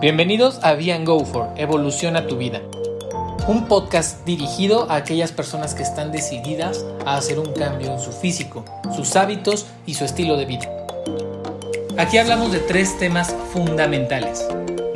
Bienvenidos 0.00 0.58
a 0.62 0.74
Be 0.74 1.02
Go 1.02 1.24
For, 1.24 1.48
Evoluciona 1.56 2.26
tu 2.26 2.36
vida. 2.36 2.60
Un 3.48 3.68
podcast 3.68 4.22
dirigido 4.26 4.90
a 4.90 4.96
aquellas 4.96 5.32
personas 5.32 5.74
que 5.74 5.82
están 5.82 6.12
decididas 6.12 6.84
a 7.06 7.16
hacer 7.16 7.38
un 7.38 7.52
cambio 7.54 7.90
en 7.90 7.98
su 7.98 8.12
físico, 8.12 8.66
sus 8.94 9.16
hábitos 9.16 9.64
y 9.86 9.94
su 9.94 10.04
estilo 10.04 10.36
de 10.36 10.44
vida. 10.44 10.68
Aquí 11.96 12.18
hablamos 12.18 12.52
de 12.52 12.58
tres 12.58 12.98
temas 12.98 13.34
fundamentales. 13.52 14.46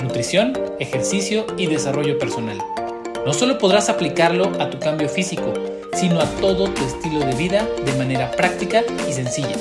Nutrición, 0.03 0.53
ejercicio 0.79 1.47
y 1.57 1.69
desarrollo 1.69 2.19
personal. 2.19 2.59
No 3.25 3.33
solo 3.33 3.57
podrás 3.57 3.89
aplicarlo 3.89 4.53
a 4.61 4.69
tu 4.69 4.79
cambio 4.79 5.09
físico, 5.09 5.55
sino 5.99 6.21
a 6.21 6.27
todo 6.41 6.71
tu 6.71 6.85
estilo 6.85 7.19
de 7.19 7.35
vida 7.35 7.67
de 7.85 7.93
manera 7.95 8.31
práctica 8.31 8.85
y 9.09 9.13
sencilla. 9.13 9.57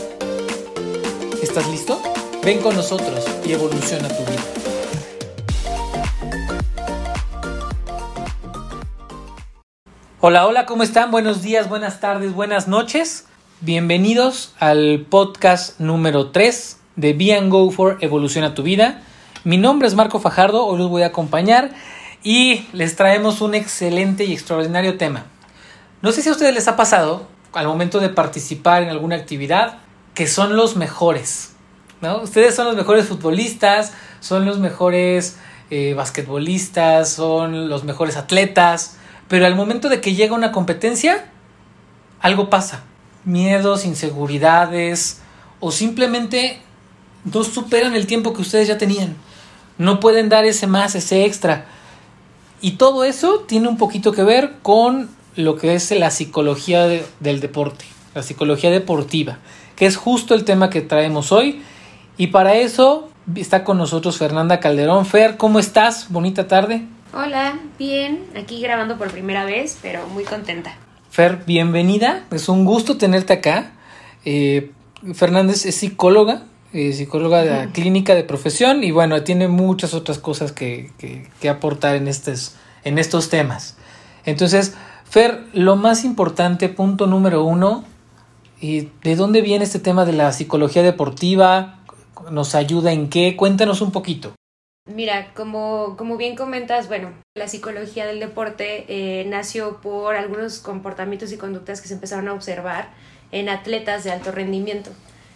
¿Estás 1.42 1.68
listo? 1.70 2.00
Ven 2.44 2.60
con 2.60 2.76
nosotros 2.76 3.26
y 3.44 3.54
evoluciona 3.54 4.08
tu 4.08 4.24
vida. 4.24 4.42
Hola, 10.22 10.46
hola, 10.46 10.68
¿cómo 10.68 10.84
están? 10.84 11.10
Buenos 11.10 11.42
días, 11.42 11.70
buenas 11.70 12.00
tardes, 12.00 12.36
buenas 12.36 12.68
noches. 12.68 13.26
Bienvenidos 13.62 14.54
al 14.60 15.08
podcast 15.10 15.80
número 15.80 16.30
3 16.30 16.78
de 16.98 17.14
Be 17.14 17.34
and 17.34 17.52
Go 17.52 17.72
for 17.72 17.98
Evoluciona 18.02 18.54
tu 18.54 18.62
vida. 18.62 19.02
Mi 19.44 19.58
nombre 19.58 19.88
es 19.88 19.96
Marco 19.96 20.20
Fajardo, 20.20 20.68
hoy 20.68 20.78
los 20.78 20.90
voy 20.90 21.02
a 21.02 21.08
acompañar 21.08 21.72
y 22.22 22.68
les 22.74 22.96
traemos 22.96 23.42
un 23.42 23.56
excelente 23.56 24.26
y 24.26 24.34
extraordinario 24.34 24.98
tema. 24.98 25.26
No 26.02 26.12
sé 26.12 26.22
si 26.22 26.30
a 26.30 26.32
ustedes 26.32 26.54
les 26.54 26.68
ha 26.68 26.76
pasado 26.76 27.28
al 27.54 27.68
momento 27.68 28.00
de 28.00 28.10
participar 28.10 28.84
en 28.84 28.90
alguna 28.90 29.16
actividad 29.16 29.80
que 30.14 30.28
son 30.28 30.56
los 30.56 30.76
mejores. 30.76 31.54
¿no? 32.02 32.22
Ustedes 32.22 32.56
son 32.56 32.68
los 32.68 32.76
mejores 32.76 33.08
futbolistas, 33.08 33.94
son 34.20 34.46
los 34.46 34.60
mejores 34.60 35.38
eh, 35.72 35.94
basquetbolistas, 35.96 37.10
son 37.10 37.68
los 37.70 37.84
mejores 37.84 38.16
atletas, 38.16 38.98
pero 39.28 39.46
al 39.46 39.56
momento 39.56 39.90
de 39.90 40.00
que 40.00 40.14
llega 40.14 40.36
una 40.36 40.52
competencia, 40.52 41.26
algo 42.20 42.50
pasa. 42.50 42.84
Miedos, 43.26 43.84
inseguridades 43.84 45.22
o 45.60 45.72
simplemente 45.72 46.62
no 47.26 47.44
superan 47.44 47.96
el 47.96 48.08
tiempo 48.08 48.34
que 48.34 48.42
ustedes 48.42 48.68
ya 48.68 48.78
tenían. 48.78 49.16
No 49.78 50.00
pueden 50.00 50.30
dar 50.30 50.46
ese 50.46 50.68
más, 50.68 50.96
ese 50.96 51.26
extra. 51.26 51.66
Y 52.62 52.72
todo 52.74 53.04
eso 53.04 53.40
tiene 53.48 53.68
un 53.68 53.78
poquito 53.78 54.12
que 54.12 54.24
ver 54.24 54.56
con 54.62 55.10
lo 55.38 55.56
que 55.56 55.76
es 55.76 55.92
la 55.92 56.12
psicología 56.12 56.88
del 56.88 57.40
deporte, 57.40 57.86
la 58.14 58.24
psicología 58.24 58.72
deportiva, 58.72 59.38
que 59.76 59.86
es 59.86 59.96
justo 59.96 60.34
el 60.34 60.44
tema 60.44 60.70
que 60.70 60.82
traemos 60.82 61.32
hoy. 61.32 61.62
Y 62.18 62.28
para 62.28 62.56
eso 62.56 63.10
está 63.36 63.64
con 63.64 63.78
nosotros 63.78 64.18
Fernanda 64.18 64.60
Calderón. 64.60 65.06
Fer, 65.06 65.38
¿cómo 65.38 65.60
estás? 65.60 66.08
Bonita 66.10 66.48
tarde. 66.48 66.86
Hola, 67.14 67.60
bien, 67.78 68.26
aquí 68.36 68.60
grabando 68.62 68.98
por 68.98 69.12
primera 69.12 69.46
vez, 69.46 69.78
pero 69.82 70.08
muy 70.08 70.24
contenta. 70.24 70.76
Fer, 71.12 71.44
bienvenida, 71.46 72.26
es 72.32 72.50
un 72.50 72.66
gusto 72.66 72.98
tenerte 72.98 73.34
acá. 73.34 73.74
Eh, 74.26 74.72
Fernández 75.14 75.66
es 75.66 75.76
psicóloga, 75.76 76.44
eh, 76.74 76.94
psicóloga 76.94 77.44
de 77.44 77.50
la 77.50 77.72
clínica 77.72 78.16
de 78.16 78.24
profesión 78.24 78.84
y 78.84 78.92
bueno, 78.92 79.24
tiene 79.24 79.48
muchas 79.48 79.94
otras 79.94 80.18
cosas 80.18 80.52
que, 80.52 80.92
que, 80.98 81.50
aportar 81.50 81.96
en, 81.96 82.08
estos, 82.08 82.56
en 82.84 82.98
estos 82.98 83.30
temas. 83.30 83.78
Entonces, 84.26 84.74
Fer, 85.10 85.46
lo 85.54 85.78
más 85.78 86.04
importante, 86.04 86.68
punto 86.68 87.08
número 87.08 87.44
uno, 87.46 87.86
¿y 88.60 88.90
¿de 89.04 89.16
dónde 89.16 89.42
viene 89.42 89.64
este 89.64 89.80
tema 89.80 90.04
de 90.04 90.12
la 90.12 90.34
psicología 90.34 90.84
deportiva? 90.84 91.80
¿Nos 92.30 92.56
ayuda 92.56 92.92
en 92.92 93.10
qué? 93.10 93.38
Cuéntanos 93.38 93.82
un 93.82 93.92
poquito. 93.92 94.34
Mira, 94.86 95.34
como, 95.34 95.96
como 95.98 96.18
bien 96.18 96.36
comentas, 96.36 96.88
bueno, 96.88 97.14
la 97.36 97.48
psicología 97.48 98.06
del 98.06 98.20
deporte 98.20 98.86
eh, 98.88 99.26
nació 99.26 99.80
por 99.82 100.16
algunos 100.16 100.60
comportamientos 100.60 101.32
y 101.32 101.38
conductas 101.38 101.82
que 101.82 101.88
se 101.88 101.94
empezaron 101.94 102.28
a 102.28 102.34
observar 102.34 102.90
en 103.32 103.50
atletas 103.50 104.04
de 104.04 104.12
alto 104.12 104.32
rendimiento. 104.32 104.92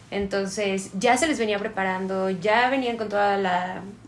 Entonces 0.10 0.92
ya 1.00 1.16
se 1.16 1.28
les 1.28 1.40
venía 1.40 1.60
preparando, 1.60 2.30
ya 2.30 2.70
venían 2.70 2.98
con 2.98 3.08
todo 3.08 3.22
el 3.34 3.48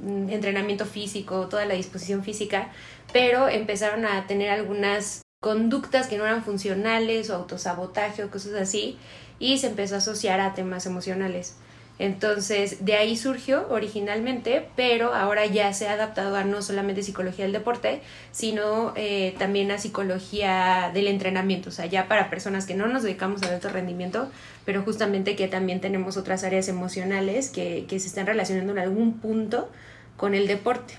mm, 0.01 0.29
entrenamiento 0.29 0.85
físico, 0.85 1.47
toda 1.47 1.65
la 1.65 1.75
disposición 1.75 2.23
física, 2.23 2.69
pero 3.13 3.47
empezaron 3.47 4.05
a 4.05 4.27
tener 4.27 4.49
algunas 4.49 5.22
conductas 5.43 6.07
que 6.07 6.17
no 6.17 6.23
eran 6.23 6.41
funcionales 6.41 7.29
o 7.29 7.35
autosabotaje 7.35 8.23
o 8.23 8.31
cosas 8.31 8.53
así 8.53 8.97
y 9.39 9.57
se 9.57 9.67
empezó 9.67 9.95
a 9.95 9.97
asociar 9.97 10.39
a 10.39 10.53
temas 10.53 10.85
emocionales. 10.85 11.57
Entonces, 11.99 12.85
de 12.85 12.95
ahí 12.95 13.17
surgió 13.17 13.67
originalmente, 13.69 14.69
pero 14.77 15.13
ahora 15.13 15.45
ya 15.45 15.73
se 15.73 15.89
ha 15.89 15.93
adaptado 15.93 16.37
a 16.37 16.45
no 16.45 16.61
solamente 16.61 17.03
psicología 17.03 17.43
del 17.43 17.51
deporte, 17.51 18.01
sino 18.31 18.93
eh, 18.95 19.35
también 19.37 19.69
a 19.71 19.79
psicología 19.79 20.91
del 20.93 21.07
entrenamiento, 21.07 21.69
o 21.69 21.71
sea, 21.73 21.87
ya 21.87 22.07
para 22.07 22.29
personas 22.29 22.65
que 22.65 22.73
no 22.73 22.87
nos 22.87 23.03
dedicamos 23.03 23.43
al 23.43 23.53
alto 23.53 23.67
rendimiento, 23.67 24.29
pero 24.65 24.81
justamente 24.81 25.35
que 25.35 25.49
también 25.49 25.81
tenemos 25.81 26.15
otras 26.15 26.45
áreas 26.45 26.69
emocionales 26.69 27.49
que, 27.49 27.85
que 27.89 27.99
se 27.99 28.07
están 28.07 28.27
relacionando 28.27 28.71
en 28.71 28.79
algún 28.79 29.19
punto 29.19 29.69
con 30.15 30.35
el 30.35 30.47
deporte. 30.47 30.95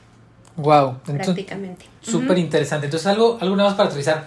Wow, 0.56 0.98
prácticamente. 1.04 1.87
Súper 2.00 2.38
interesante. 2.38 2.87
Entonces, 2.87 3.06
algo, 3.06 3.38
algo 3.41 3.56
nada 3.56 3.70
más 3.70 3.76
para 3.76 3.88
aterrizar. 3.88 4.26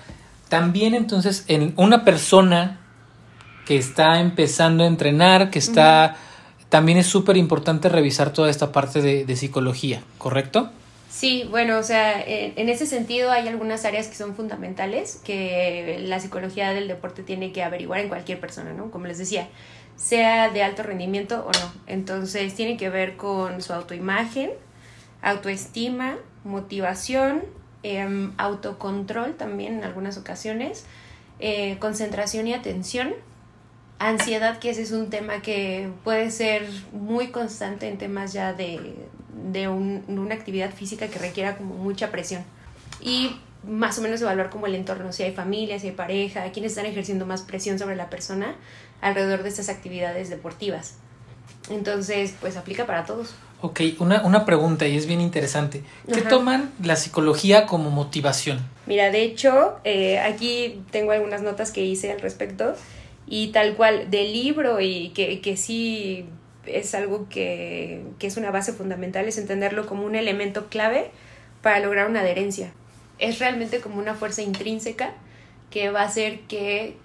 También 0.49 0.93
entonces, 0.93 1.45
en 1.47 1.73
una 1.77 2.03
persona 2.03 2.79
que 3.65 3.77
está 3.77 4.19
empezando 4.19 4.83
a 4.83 4.87
entrenar, 4.87 5.49
que 5.49 5.59
está 5.59 6.16
también 6.69 6.97
es 6.97 7.07
súper 7.07 7.37
importante 7.37 7.89
revisar 7.89 8.33
toda 8.33 8.49
esta 8.49 8.71
parte 8.71 9.01
de, 9.01 9.35
psicología, 9.35 10.01
¿correcto? 10.17 10.69
Sí, 11.09 11.47
bueno, 11.49 11.77
o 11.79 11.83
sea, 11.83 12.21
en, 12.21 12.69
ese 12.69 12.85
sentido 12.85 13.31
hay 13.31 13.47
algunas 13.47 13.85
áreas 13.85 14.07
que 14.07 14.16
son 14.16 14.35
fundamentales 14.35 15.21
que 15.23 15.99
la 16.01 16.19
psicología 16.19 16.71
del 16.71 16.87
deporte 16.87 17.23
tiene 17.23 17.51
que 17.51 17.63
averiguar 17.63 18.01
en 18.01 18.09
cualquier 18.09 18.39
persona, 18.39 18.73
¿no? 18.73 18.91
Como 18.91 19.07
les 19.07 19.17
decía, 19.17 19.47
sea 19.95 20.49
de 20.49 20.61
alto 20.61 20.83
rendimiento 20.83 21.45
o 21.47 21.51
no. 21.51 21.73
Entonces, 21.87 22.53
tiene 22.53 22.75
que 22.75 22.89
ver 22.89 23.16
con 23.16 23.61
su 23.61 23.73
autoimagen, 23.73 24.51
autoestima, 25.22 26.16
motivación, 26.44 27.44
em, 27.83 28.33
autocontrol 28.38 29.35
también 29.35 29.78
en 29.79 29.83
algunas 29.83 30.17
ocasiones, 30.17 30.85
eh, 31.39 31.78
concentración 31.79 32.47
y 32.47 32.53
atención 32.53 33.13
ansiedad, 34.00 34.59
que 34.59 34.69
ese 34.69 34.83
es 34.83 34.91
un 34.91 35.09
tema 35.09 35.41
que 35.41 35.89
puede 36.03 36.31
ser 36.31 36.67
muy 36.91 37.29
constante 37.29 37.88
en 37.88 37.97
temas 37.97 38.33
ya 38.33 38.53
de, 38.53 38.95
de, 39.51 39.67
una 39.67 40.35
actividad 40.35 40.72
física 40.72 41.07
que 41.07 41.19
requiera 41.19 41.57
como 41.57 41.75
mucha 41.75 42.11
presión. 42.11 42.44
Y 43.01 43.38
más 43.67 43.97
o 43.97 44.01
menos 44.01 44.22
evaluar 44.22 44.49
como 44.49 44.67
el 44.67 44.75
entorno, 44.75 45.11
si 45.11 45.23
hay 45.23 45.34
familia, 45.34 45.79
si 45.79 45.88
hay 45.88 45.94
pareja, 45.94 46.51
quienes 46.51 46.73
están 46.73 46.85
ejerciendo 46.85 47.25
más 47.25 47.41
presión 47.41 47.79
sobre 47.79 47.95
la 47.95 48.09
persona 48.09 48.55
alrededor 49.01 49.44
de 49.44 49.49
estas 49.49 49.69
actividades 49.69 50.29
deportivas. 50.29 50.95
Entonces, 51.69 52.35
pues 52.39 52.55
aplica 52.55 52.85
para 52.85 53.05
todos. 53.05 53.35
Ok, 53.59 53.81
una, 54.00 54.22
una 54.23 54.45
pregunta 54.45 54.88
y 54.88 54.95
es 54.95 55.07
bien 55.07 55.19
interesante. 55.19 55.81
¿Qué 56.12 56.22
toman 56.22 56.72
la 56.84 56.95
psicología 56.95 57.66
como 57.66 57.90
motivación? 57.90 58.59
Mira, 58.85 59.09
de 59.09 59.23
hecho, 59.23 59.79
eh, 59.84 60.19
aquí 60.19 60.81
tengo 60.91 61.12
algunas 61.12 61.41
notas 61.41 61.72
que 61.72 61.84
hice 61.84 62.12
al 62.12 62.22
respecto 62.22 62.75
y 63.25 63.47
tal 63.47 63.75
cual 63.75 64.12
del 64.12 64.31
libro 64.31 64.79
y 64.79 65.09
que, 65.09 65.41
que 65.41 65.57
sí 65.57 66.25
es 66.66 66.94
algo 66.94 67.28
que, 67.29 68.03
que, 68.19 68.28
es 68.28 68.38
una 68.38 68.51
base 68.51 68.73
fundamental, 68.73 69.28
es 69.28 69.40
entenderlo 69.40 69.88
como 69.88 70.06
un 70.06 70.16
elemento 70.16 70.67
clave 70.67 71.09
para 71.63 71.79
lograr 71.79 72.09
una 72.09 72.22
adherencia. 72.22 72.72
Es 73.17 73.40
realmente 73.40 73.79
como 73.79 73.97
una 73.97 74.13
fuerza 74.13 74.44
intrínseca 74.44 75.13
que 75.72 75.90
va 75.90 76.01
a 76.01 76.06
hacer 76.06 76.41
que 76.41 76.96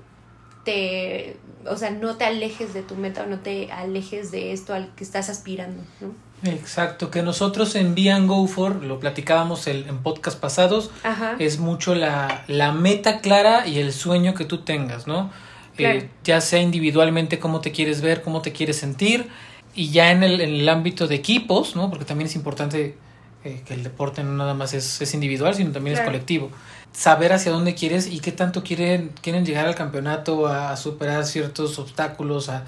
te, 0.65 1.37
o 1.67 1.77
sea, 1.77 1.91
no 1.91 2.17
te 2.17 2.25
alejes 2.25 2.75
de 2.75 2.83
tu 2.83 2.95
meta 2.95 3.23
o 3.23 3.27
no 3.27 3.41
te 3.41 3.73
alejes 3.73 4.31
de 4.31 4.53
esto 4.53 4.75
al 4.75 4.95
que 4.95 5.05
estás 5.05 5.31
aspirando, 5.31 5.83
¿no? 6.01 6.15
Exacto, 6.45 7.11
que 7.11 7.23
nosotros 7.23 7.75
en 7.77 7.95
Be 7.95 8.13
Go 8.27 8.47
For, 8.47 8.83
lo 8.83 8.99
platicábamos 8.99 9.67
el, 9.69 9.87
en 9.89 9.99
podcast 9.99 10.41
pasados, 10.41 10.91
es 11.39 11.59
mucho 11.59 11.95
la, 11.95 12.45
la 12.49 12.73
meta 12.73 13.21
clara 13.21 13.67
y 13.67 13.79
el 13.79 13.93
sueño 13.93 14.35
que 14.35 14.45
tú 14.45 14.59
tengas, 14.59 15.07
¿no? 15.07 15.31
Eh, 15.79 16.09
ya 16.25 16.41
sea 16.41 16.61
individualmente 16.61 17.39
cómo 17.39 17.61
te 17.61 17.73
quieres 17.73 18.01
ver, 18.01 18.23
cómo 18.23 18.43
te 18.43 18.53
quieres 18.53 18.77
sentir, 18.77 19.29
y 19.75 19.91
ya 19.91 20.11
en 20.11 20.23
el, 20.23 20.41
en 20.41 20.51
el 20.51 20.69
ámbito 20.69 21.07
de 21.07 21.15
equipos, 21.15 21.77
¿no? 21.77 21.89
Porque 21.89 22.05
también 22.05 22.27
es 22.27 22.35
importante 22.35 22.97
eh, 23.45 23.63
que 23.65 23.75
el 23.75 23.83
deporte 23.83 24.23
no 24.23 24.33
nada 24.33 24.55
más 24.55 24.75
es, 24.75 25.01
es 25.01 25.15
individual, 25.15 25.55
sino 25.55 25.73
también 25.73 25.97
es 25.97 26.03
colectivo. 26.03 26.51
Saber 26.93 27.33
hacia 27.33 27.53
dónde 27.53 27.75
quieres 27.75 28.07
y 28.07 28.21
qué 28.21 28.33
tanto 28.33 28.63
quieren, 28.63 29.13
quieren 29.23 29.47
llegar 29.47 29.67
al 29.67 29.75
campeonato, 29.75 30.47
a, 30.47 30.77
superar 30.77 31.25
ciertos 31.25 31.79
obstáculos, 31.79 32.49
a, 32.51 32.65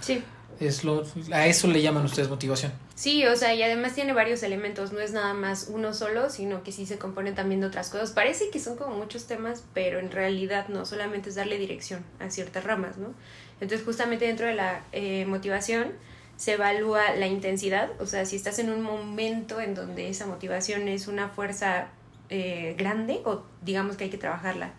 es 0.67 0.85
lo, 0.85 1.05
a 1.33 1.47
eso 1.47 1.69
le 1.69 1.83
llaman 1.83 2.05
ustedes 2.05 2.29
motivación. 2.29 2.73
Sí, 2.95 3.27
o 3.27 3.37
sea, 3.37 3.55
y 3.55 3.63
además 3.63 3.95
tiene 3.95 4.13
varios 4.13 4.43
elementos, 4.43 4.93
no 4.93 5.01
es 5.01 5.13
nada 5.13 5.35
más 5.35 5.69
uno 5.71 5.95
solo, 5.95 6.31
sino 6.31 6.63
que 6.63 6.73
sí 6.73 6.87
se 6.87 6.99
compone 6.99 7.33
también 7.33 7.61
de 7.61 7.67
otras 7.67 7.91
cosas. 7.91 8.13
Parece 8.13 8.51
que 8.51 8.61
son 8.61 8.77
como 8.77 8.97
muchos 8.97 9.27
temas, 9.27 9.65
pero 9.75 9.99
en 9.99 10.11
realidad 10.11 10.69
no, 10.69 10.87
solamente 10.87 11.29
es 11.31 11.35
darle 11.35 11.59
dirección 11.59 12.05
a 12.21 12.31
ciertas 12.31 12.65
ramas, 12.65 12.99
¿no? 12.99 13.15
Entonces, 13.61 13.85
justamente 13.85 14.27
dentro 14.27 14.47
de 14.47 14.55
la 14.55 14.83
eh, 14.93 15.25
motivación 15.27 15.93
se 16.37 16.55
evalúa 16.55 17.15
la 17.15 17.27
intensidad, 17.27 17.91
o 18.01 18.07
sea, 18.07 18.25
si 18.27 18.37
estás 18.37 18.59
en 18.59 18.71
un 18.71 18.83
momento 18.83 19.61
en 19.61 19.75
donde 19.75 20.09
esa 20.09 20.27
motivación 20.27 20.89
es 20.89 21.07
una 21.07 21.29
fuerza 21.29 21.89
eh, 22.29 22.75
grande 22.77 23.21
o 23.25 23.43
digamos 23.63 23.97
que 23.97 24.05
hay 24.05 24.11
que 24.11 24.19
trabajarla. 24.19 24.73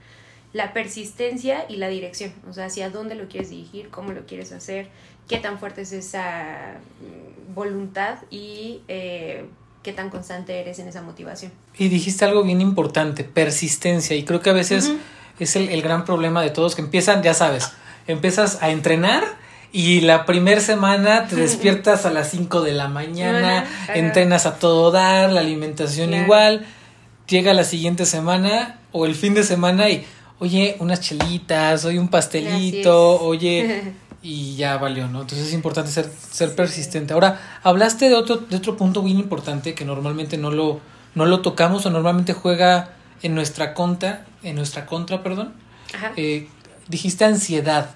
La 0.52 0.74
persistencia 0.74 1.66
y 1.70 1.78
la 1.78 1.90
dirección, 1.90 2.34
o 2.50 2.54
sea, 2.54 2.66
hacia 2.66 2.90
dónde 2.90 3.16
lo 3.16 3.28
quieres 3.28 3.50
dirigir, 3.50 3.90
cómo 3.90 4.14
lo 4.14 4.26
quieres 4.26 4.52
hacer, 4.52 4.90
qué 5.28 5.38
tan 5.38 5.60
fuerte 5.60 5.82
es 5.82 5.92
esa 5.92 6.76
mm, 7.02 7.54
voluntad 7.54 8.18
y 8.30 8.82
eh, 8.88 9.46
qué 9.84 9.94
tan 9.94 10.10
constante 10.10 10.60
eres 10.60 10.80
en 10.80 10.88
esa 10.88 11.02
motivación. 11.02 11.52
Y 11.78 11.90
dijiste 11.90 12.26
algo 12.26 12.44
bien 12.44 12.62
importante, 12.62 13.24
persistencia, 13.24 14.16
y 14.16 14.24
creo 14.24 14.42
que 14.42 14.50
a 14.50 14.54
veces 14.54 14.92
es 15.40 15.56
el, 15.56 15.70
el, 15.70 15.82
gran 15.82 16.06
problema 16.06 16.42
de 16.42 16.50
todos 16.50 16.76
que 16.76 16.82
empiezan, 16.82 17.22
ya 17.24 17.34
sabes, 17.34 17.72
empiezas 18.08 18.62
a 18.62 18.70
entrenar 18.70 19.24
y 19.76 20.00
la 20.00 20.26
primera 20.26 20.62
semana 20.62 21.28
te 21.28 21.36
despiertas 21.36 22.06
a 22.06 22.12
las 22.12 22.32
5 22.32 22.62
de 22.62 22.72
la 22.72 22.88
mañana, 22.88 23.66
entrenas 23.94 24.46
a 24.46 24.58
todo 24.58 24.90
dar, 24.90 25.32
la 25.32 25.42
alimentación 25.42 26.14
igual, 26.14 26.66
llega 27.28 27.54
la 27.54 27.66
siguiente 27.66 28.06
semana 28.06 28.80
o 28.94 29.06
el 29.06 29.16
fin 29.16 29.34
de 29.34 29.44
semana 29.44 29.90
y, 29.90 30.06
oye, 30.40 30.78
unas 30.80 31.02
chelitas, 31.02 31.84
oye, 31.84 32.00
un 32.00 32.08
pastelito, 32.08 33.22
oye, 33.22 33.94
y 34.26 34.56
ya 34.56 34.78
valió, 34.78 35.08
¿no? 35.08 35.22
Entonces 35.22 35.50
es 35.50 35.54
importante 35.54 35.92
ser, 35.92 36.10
ser 36.32 36.56
persistente. 36.56 37.14
Ahora, 37.14 37.60
hablaste 37.62 38.10
de 38.10 38.16
otro, 38.16 38.38
de 38.38 38.58
otro 38.58 38.76
punto 38.76 39.04
bien 39.04 39.20
importante 39.20 39.76
que 39.76 39.86
normalmente 39.86 40.36
no 40.40 40.50
lo, 40.50 40.80
no 41.14 41.28
lo 41.28 41.42
tocamos 41.42 41.86
o 41.86 41.92
normalmente 41.92 42.34
juega 42.34 42.96
en 43.22 43.36
nuestra 43.36 43.76
contra, 43.76 44.26
en 44.42 44.56
nuestra 44.56 44.88
contra, 44.88 45.22
perdón. 45.22 45.54
Eh, 46.16 46.48
dijiste 46.88 47.24
ansiedad. 47.24 47.92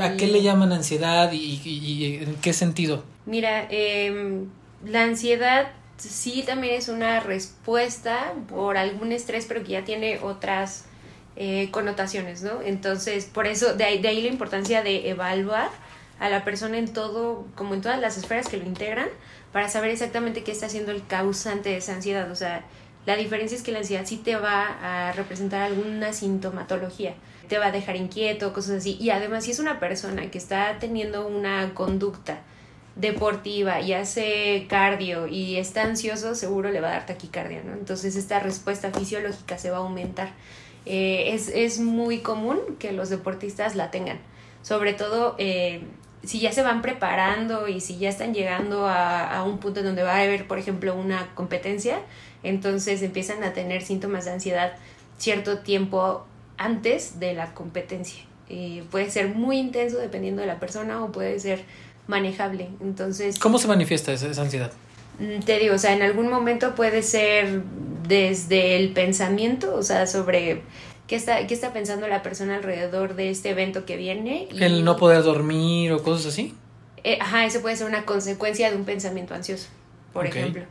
¿A, 0.00 0.16
qué 0.16 0.26
le 0.26 0.42
llaman 0.42 0.72
ansiedad 0.72 1.30
y, 1.30 2.18
en 2.20 2.34
qué 2.36 2.52
sentido? 2.52 3.04
Mira, 3.24 3.68
eh, 3.70 4.42
la 4.84 5.04
ansiedad 5.04 5.68
sí 5.98 6.42
también 6.44 6.74
es 6.74 6.88
una 6.88 7.20
respuesta 7.20 8.34
por 8.48 8.76
algún 8.76 9.12
estrés, 9.12 9.46
pero 9.46 9.62
que 9.62 9.72
ya 9.72 9.84
tiene 9.84 10.18
otras 10.18 10.86
eh, 11.36 11.70
connotaciones, 11.70 12.42
¿no? 12.42 12.62
Entonces, 12.62 13.24
por 13.26 13.46
eso, 13.46 13.74
de 13.74 13.84
ahí, 13.84 14.00
de 14.00 14.08
ahí 14.08 14.22
la 14.22 14.28
importancia 14.28 14.82
de 14.82 15.08
evaluar 15.10 15.70
a 16.20 16.28
la 16.28 16.44
persona 16.44 16.78
en 16.78 16.92
todo, 16.92 17.46
como 17.54 17.74
en 17.74 17.80
todas 17.80 18.00
las 18.00 18.16
esferas 18.16 18.48
que 18.48 18.56
lo 18.56 18.64
integran, 18.64 19.08
para 19.52 19.68
saber 19.68 19.90
exactamente 19.90 20.44
qué 20.44 20.52
está 20.52 20.66
haciendo 20.66 20.92
el 20.92 21.06
causante 21.06 21.70
de 21.70 21.78
esa 21.78 21.94
ansiedad. 21.94 22.30
O 22.30 22.36
sea, 22.36 22.64
la 23.06 23.16
diferencia 23.16 23.56
es 23.56 23.62
que 23.62 23.72
la 23.72 23.80
ansiedad 23.80 24.04
sí 24.06 24.16
te 24.16 24.36
va 24.36 25.08
a 25.08 25.12
representar 25.12 25.62
alguna 25.62 26.12
sintomatología, 26.12 27.14
te 27.48 27.58
va 27.58 27.66
a 27.66 27.72
dejar 27.72 27.96
inquieto, 27.96 28.52
cosas 28.52 28.76
así. 28.78 28.96
Y 29.00 29.10
además, 29.10 29.44
si 29.44 29.50
es 29.50 29.58
una 29.58 29.80
persona 29.80 30.30
que 30.30 30.38
está 30.38 30.78
teniendo 30.78 31.26
una 31.26 31.74
conducta 31.74 32.40
deportiva 32.96 33.80
y 33.80 33.92
hace 33.92 34.66
cardio 34.68 35.26
y 35.26 35.56
está 35.56 35.82
ansioso, 35.82 36.34
seguro 36.34 36.70
le 36.70 36.80
va 36.80 36.88
a 36.88 36.92
dar 36.92 37.06
taquicardia, 37.06 37.62
¿no? 37.64 37.72
Entonces 37.72 38.16
esta 38.16 38.38
respuesta 38.38 38.92
fisiológica 38.92 39.58
se 39.58 39.70
va 39.70 39.78
a 39.78 39.80
aumentar. 39.80 40.30
Eh, 40.86 41.34
es, 41.34 41.48
es, 41.48 41.80
muy 41.80 42.18
común 42.18 42.58
que 42.78 42.92
los 42.92 43.08
deportistas 43.08 43.74
la 43.74 43.90
tengan, 43.90 44.18
sobre 44.62 44.92
todo 44.92 45.34
eh, 45.38 45.82
si 46.24 46.40
ya 46.40 46.52
se 46.52 46.62
van 46.62 46.82
preparando 46.82 47.68
y 47.68 47.80
si 47.80 47.98
ya 47.98 48.10
están 48.10 48.34
llegando 48.34 48.86
a, 48.86 49.34
a, 49.34 49.44
un 49.44 49.58
punto 49.58 49.80
en 49.80 49.86
donde 49.86 50.02
va 50.02 50.16
a 50.16 50.20
haber, 50.20 50.46
por 50.46 50.58
ejemplo, 50.58 50.94
una 50.94 51.34
competencia, 51.34 52.00
entonces 52.42 53.02
empiezan 53.02 53.42
a 53.44 53.54
tener 53.54 53.82
síntomas 53.82 54.26
de 54.26 54.32
ansiedad 54.32 54.74
cierto 55.18 55.58
tiempo 55.58 56.26
antes 56.56 57.18
de 57.18 57.34
la 57.34 57.54
competencia. 57.54 58.24
Eh, 58.48 58.84
puede 58.90 59.10
ser 59.10 59.28
muy 59.34 59.58
intenso 59.58 59.98
dependiendo 59.98 60.42
de 60.42 60.46
la 60.46 60.60
persona 60.60 61.02
o 61.02 61.12
puede 61.12 61.38
ser 61.40 61.64
manejable. 62.06 62.68
Entonces. 62.80 63.38
¿Cómo 63.38 63.58
se 63.58 63.68
manifiesta 63.68 64.12
esa, 64.12 64.40
ansiedad? 64.40 64.72
Mm, 65.18 65.40
te 65.40 65.58
digo, 65.58 65.74
o 65.74 65.78
sea, 65.78 65.94
en 65.94 66.02
algún 66.02 66.28
momento 66.28 66.74
puede 66.74 67.02
ser 67.02 67.62
desde 68.08 68.76
el 68.76 68.92
pensamiento, 68.92 69.74
o 69.74 69.82
sea, 69.82 70.06
sobre 70.06 70.62
qué 71.06 71.16
está, 71.16 71.46
qué 71.46 71.54
está 71.54 71.72
pensando 71.72 72.08
la 72.08 72.22
persona 72.22 72.56
alrededor 72.56 73.14
de 73.14 73.30
este 73.30 73.50
evento 73.50 73.84
que 73.84 73.96
viene. 73.96 74.48
el 74.58 74.84
no 74.84 74.96
poder 74.96 75.22
dormir 75.22 75.92
o 75.92 76.02
cosas 76.02 76.32
así. 76.32 76.54
Eh, 77.02 77.18
ajá, 77.20 77.44
eso 77.44 77.60
puede 77.60 77.76
ser 77.76 77.86
una 77.86 78.04
consecuencia 78.04 78.70
de 78.70 78.76
un 78.76 78.84
pensamiento 78.84 79.34
ansioso, 79.34 79.68
por 80.12 80.26
ejemplo. 80.26 80.62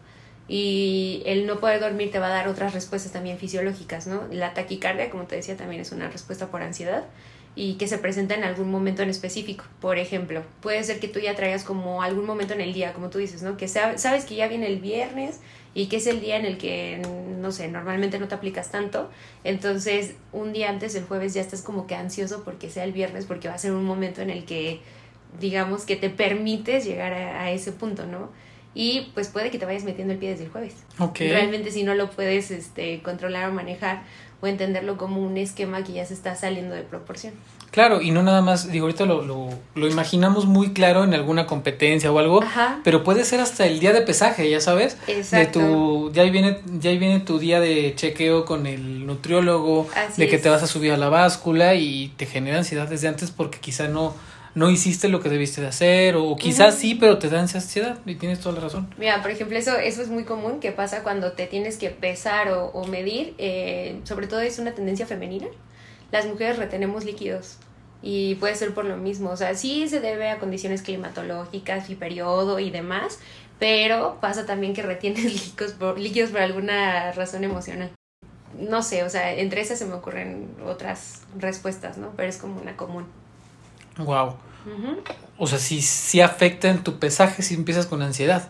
Y 0.47 1.23
el 1.25 1.45
no 1.47 1.59
poder 1.59 1.79
dormir 1.79 2.11
te 2.11 2.19
va 2.19 2.27
a 2.27 2.29
dar 2.29 2.47
otras 2.47 2.73
respuestas 2.73 3.13
también 3.13 3.37
fisiológicas, 3.37 4.07
¿no? 4.07 4.23
La 4.31 4.53
taquicardia, 4.53 5.09
como 5.09 5.23
te 5.23 5.35
decía, 5.35 5.55
también 5.55 5.81
es 5.81 5.91
una 5.91 6.09
respuesta 6.09 6.47
por 6.47 6.61
ansiedad 6.61 7.05
y 7.55 7.75
que 7.75 7.87
se 7.87 7.99
presenta 7.99 8.33
en 8.33 8.43
algún 8.43 8.71
momento 8.71 9.03
en 9.03 9.09
específico. 9.09 9.65
Por 9.79 9.99
ejemplo, 9.99 10.43
puede 10.61 10.83
ser 10.83 10.99
que 10.99 11.07
tú 11.07 11.19
ya 11.19 11.35
traigas 11.35 11.63
como 11.63 12.01
algún 12.01 12.25
momento 12.25 12.53
en 12.53 12.61
el 12.61 12.73
día, 12.73 12.93
como 12.93 13.09
tú 13.09 13.19
dices, 13.19 13.43
¿no? 13.43 13.57
Que 13.57 13.67
sabes 13.67 14.25
que 14.25 14.35
ya 14.35 14.47
viene 14.47 14.67
el 14.67 14.79
viernes 14.79 15.39
y 15.75 15.87
que 15.87 15.97
es 15.97 16.07
el 16.07 16.19
día 16.19 16.37
en 16.37 16.45
el 16.45 16.57
que, 16.57 17.01
no 17.39 17.51
sé, 17.51 17.67
normalmente 17.67 18.17
no 18.17 18.27
te 18.27 18.35
aplicas 18.35 18.71
tanto. 18.71 19.09
Entonces, 19.43 20.15
un 20.31 20.51
día 20.51 20.69
antes, 20.69 20.95
el 20.95 21.03
jueves, 21.03 21.33
ya 21.35 21.41
estás 21.41 21.61
como 21.61 21.85
que 21.85 21.95
ansioso 21.95 22.43
porque 22.43 22.69
sea 22.69 22.83
el 22.83 22.91
viernes, 22.91 23.25
porque 23.25 23.47
va 23.47 23.55
a 23.55 23.59
ser 23.59 23.71
un 23.71 23.85
momento 23.85 24.21
en 24.21 24.31
el 24.31 24.45
que, 24.45 24.81
digamos, 25.39 25.85
que 25.85 25.95
te 25.95 26.09
permites 26.09 26.85
llegar 26.85 27.13
a, 27.13 27.51
ese 27.51 27.71
punto, 27.71 28.07
¿no? 28.07 28.31
Y 28.75 29.11
pues 29.13 29.27
puede 29.27 29.51
que 29.51 29.59
te 29.59 29.65
vayas 29.65 29.83
metiendo 29.83 30.13
el 30.13 30.19
pie 30.19 30.29
desde 30.29 30.45
el 30.45 30.49
jueves. 30.49 30.75
Realmente 31.19 31.69
si 31.69 31.83
no 31.83 31.93
lo 31.93 32.09
puedes 32.09 32.49
este, 32.49 33.03
controlar 33.03 33.51
o 33.51 33.53
manejar, 33.53 34.01
o 34.43 34.47
entenderlo 34.47 34.97
como 34.97 35.21
un 35.21 35.37
esquema 35.37 35.85
que 35.85 35.93
ya 35.93 36.05
se 36.05 36.13
está 36.13 36.35
saliendo 36.35 36.75
de 36.75 36.81
proporción. 36.81 37.33
Claro, 37.71 38.01
y 38.01 38.11
no 38.11 38.23
nada 38.23 38.41
más, 38.41 38.69
digo, 38.69 38.85
ahorita 38.85 39.05
lo, 39.05 39.21
lo, 39.21 39.47
lo 39.73 39.87
imaginamos 39.87 40.45
muy 40.45 40.73
claro 40.73 41.05
en 41.05 41.13
alguna 41.13 41.47
competencia 41.47 42.11
o 42.11 42.19
algo, 42.19 42.41
pero 42.83 43.05
puede 43.05 43.23
ser 43.23 43.39
hasta 43.39 43.65
el 43.65 43.79
día 43.79 43.93
de 43.93 44.01
pesaje, 44.01 44.49
ya 44.49 44.59
sabes. 44.59 44.97
Exacto. 45.07 45.59
De 45.59 45.65
tu, 45.65 46.11
ya 46.11 46.23
viene, 46.23 46.59
ya 46.77 46.91
viene 46.91 47.21
tu 47.21 47.39
día 47.39 47.61
de 47.61 47.93
chequeo 47.95 48.43
con 48.43 48.67
el 48.67 49.07
nutriólogo, 49.07 49.87
de 50.17 50.27
que 50.27 50.37
te 50.37 50.49
vas 50.49 50.61
a 50.61 50.67
subir 50.67 50.91
a 50.91 50.97
la 50.97 51.07
báscula 51.07 51.75
y 51.75 52.09
te 52.17 52.25
genera 52.25 52.57
ansiedad 52.57 52.89
desde 52.89 53.07
antes 53.07 53.31
porque 53.31 53.59
quizá 53.59 53.87
no, 53.87 54.13
no 54.55 54.69
hiciste 54.69 55.09
lo 55.09 55.19
que 55.19 55.29
debiste 55.29 55.61
de 55.61 55.67
hacer 55.67 56.15
o 56.15 56.35
quizás 56.35 56.75
sí, 56.75 56.95
pero 56.95 57.17
te 57.17 57.29
da 57.29 57.39
ansiedad 57.39 57.97
y 58.05 58.15
tienes 58.15 58.39
toda 58.39 58.55
la 58.55 58.61
razón. 58.61 58.93
Mira, 58.97 59.21
por 59.21 59.31
ejemplo, 59.31 59.57
eso, 59.57 59.77
eso 59.77 60.01
es 60.01 60.09
muy 60.09 60.25
común 60.25 60.59
que 60.59 60.71
pasa 60.71 61.01
cuando 61.03 61.31
te 61.31 61.47
tienes 61.47 61.77
que 61.77 61.89
pesar 61.89 62.49
o, 62.51 62.85
medir, 62.85 63.33
eh, 63.37 63.99
sobre 64.03 64.27
todo 64.27 64.41
es 64.41 64.59
una 64.59 64.73
tendencia 64.73 65.07
femenina. 65.07 65.47
Las 66.11 66.27
mujeres 66.27 66.57
retenemos 66.57 67.05
líquidos 67.05 67.57
y 68.03 68.35
puede 68.35 68.55
ser 68.55 68.73
por 68.73 68.85
lo 68.85 68.97
mismo, 68.97 69.31
o 69.31 69.37
sea, 69.37 69.55
sí 69.55 69.87
se 69.87 70.01
debe 70.01 70.29
a 70.29 70.37
condiciones 70.37 70.81
climatológicas 70.81 71.89
y 71.89 71.95
periodo 71.95 72.59
y 72.59 72.69
demás, 72.69 73.19
pero 73.57 74.19
pasa 74.19 74.45
también 74.45 74.73
que 74.73 74.83
retienes 74.83 75.23
líquidos 75.33 75.73
por, 75.73 75.97
líquidos 75.97 76.29
por 76.29 76.41
alguna 76.41 77.11
razón 77.13 77.43
emocional. 77.43 77.91
No 78.59 78.83
sé, 78.83 79.03
o 79.03 79.09
sea, 79.09 79.33
entre 79.33 79.61
esas 79.61 79.79
se 79.79 79.85
me 79.85 79.95
ocurren 79.95 80.55
otras 80.63 81.23
respuestas, 81.39 81.97
¿no? 81.97 82.11
Pero 82.15 82.29
es 82.29 82.37
como 82.37 82.61
una 82.61 82.77
común. 82.77 83.05
Wow. 83.97 84.35
O 85.37 85.47
sea, 85.47 85.59
sí, 85.59 85.81
sí 85.81 86.21
afecta 86.21 86.69
en 86.69 86.83
tu 86.83 86.99
pesaje 86.99 87.41
si 87.41 87.55
empiezas 87.55 87.85
con 87.85 88.01
ansiedad. 88.01 88.49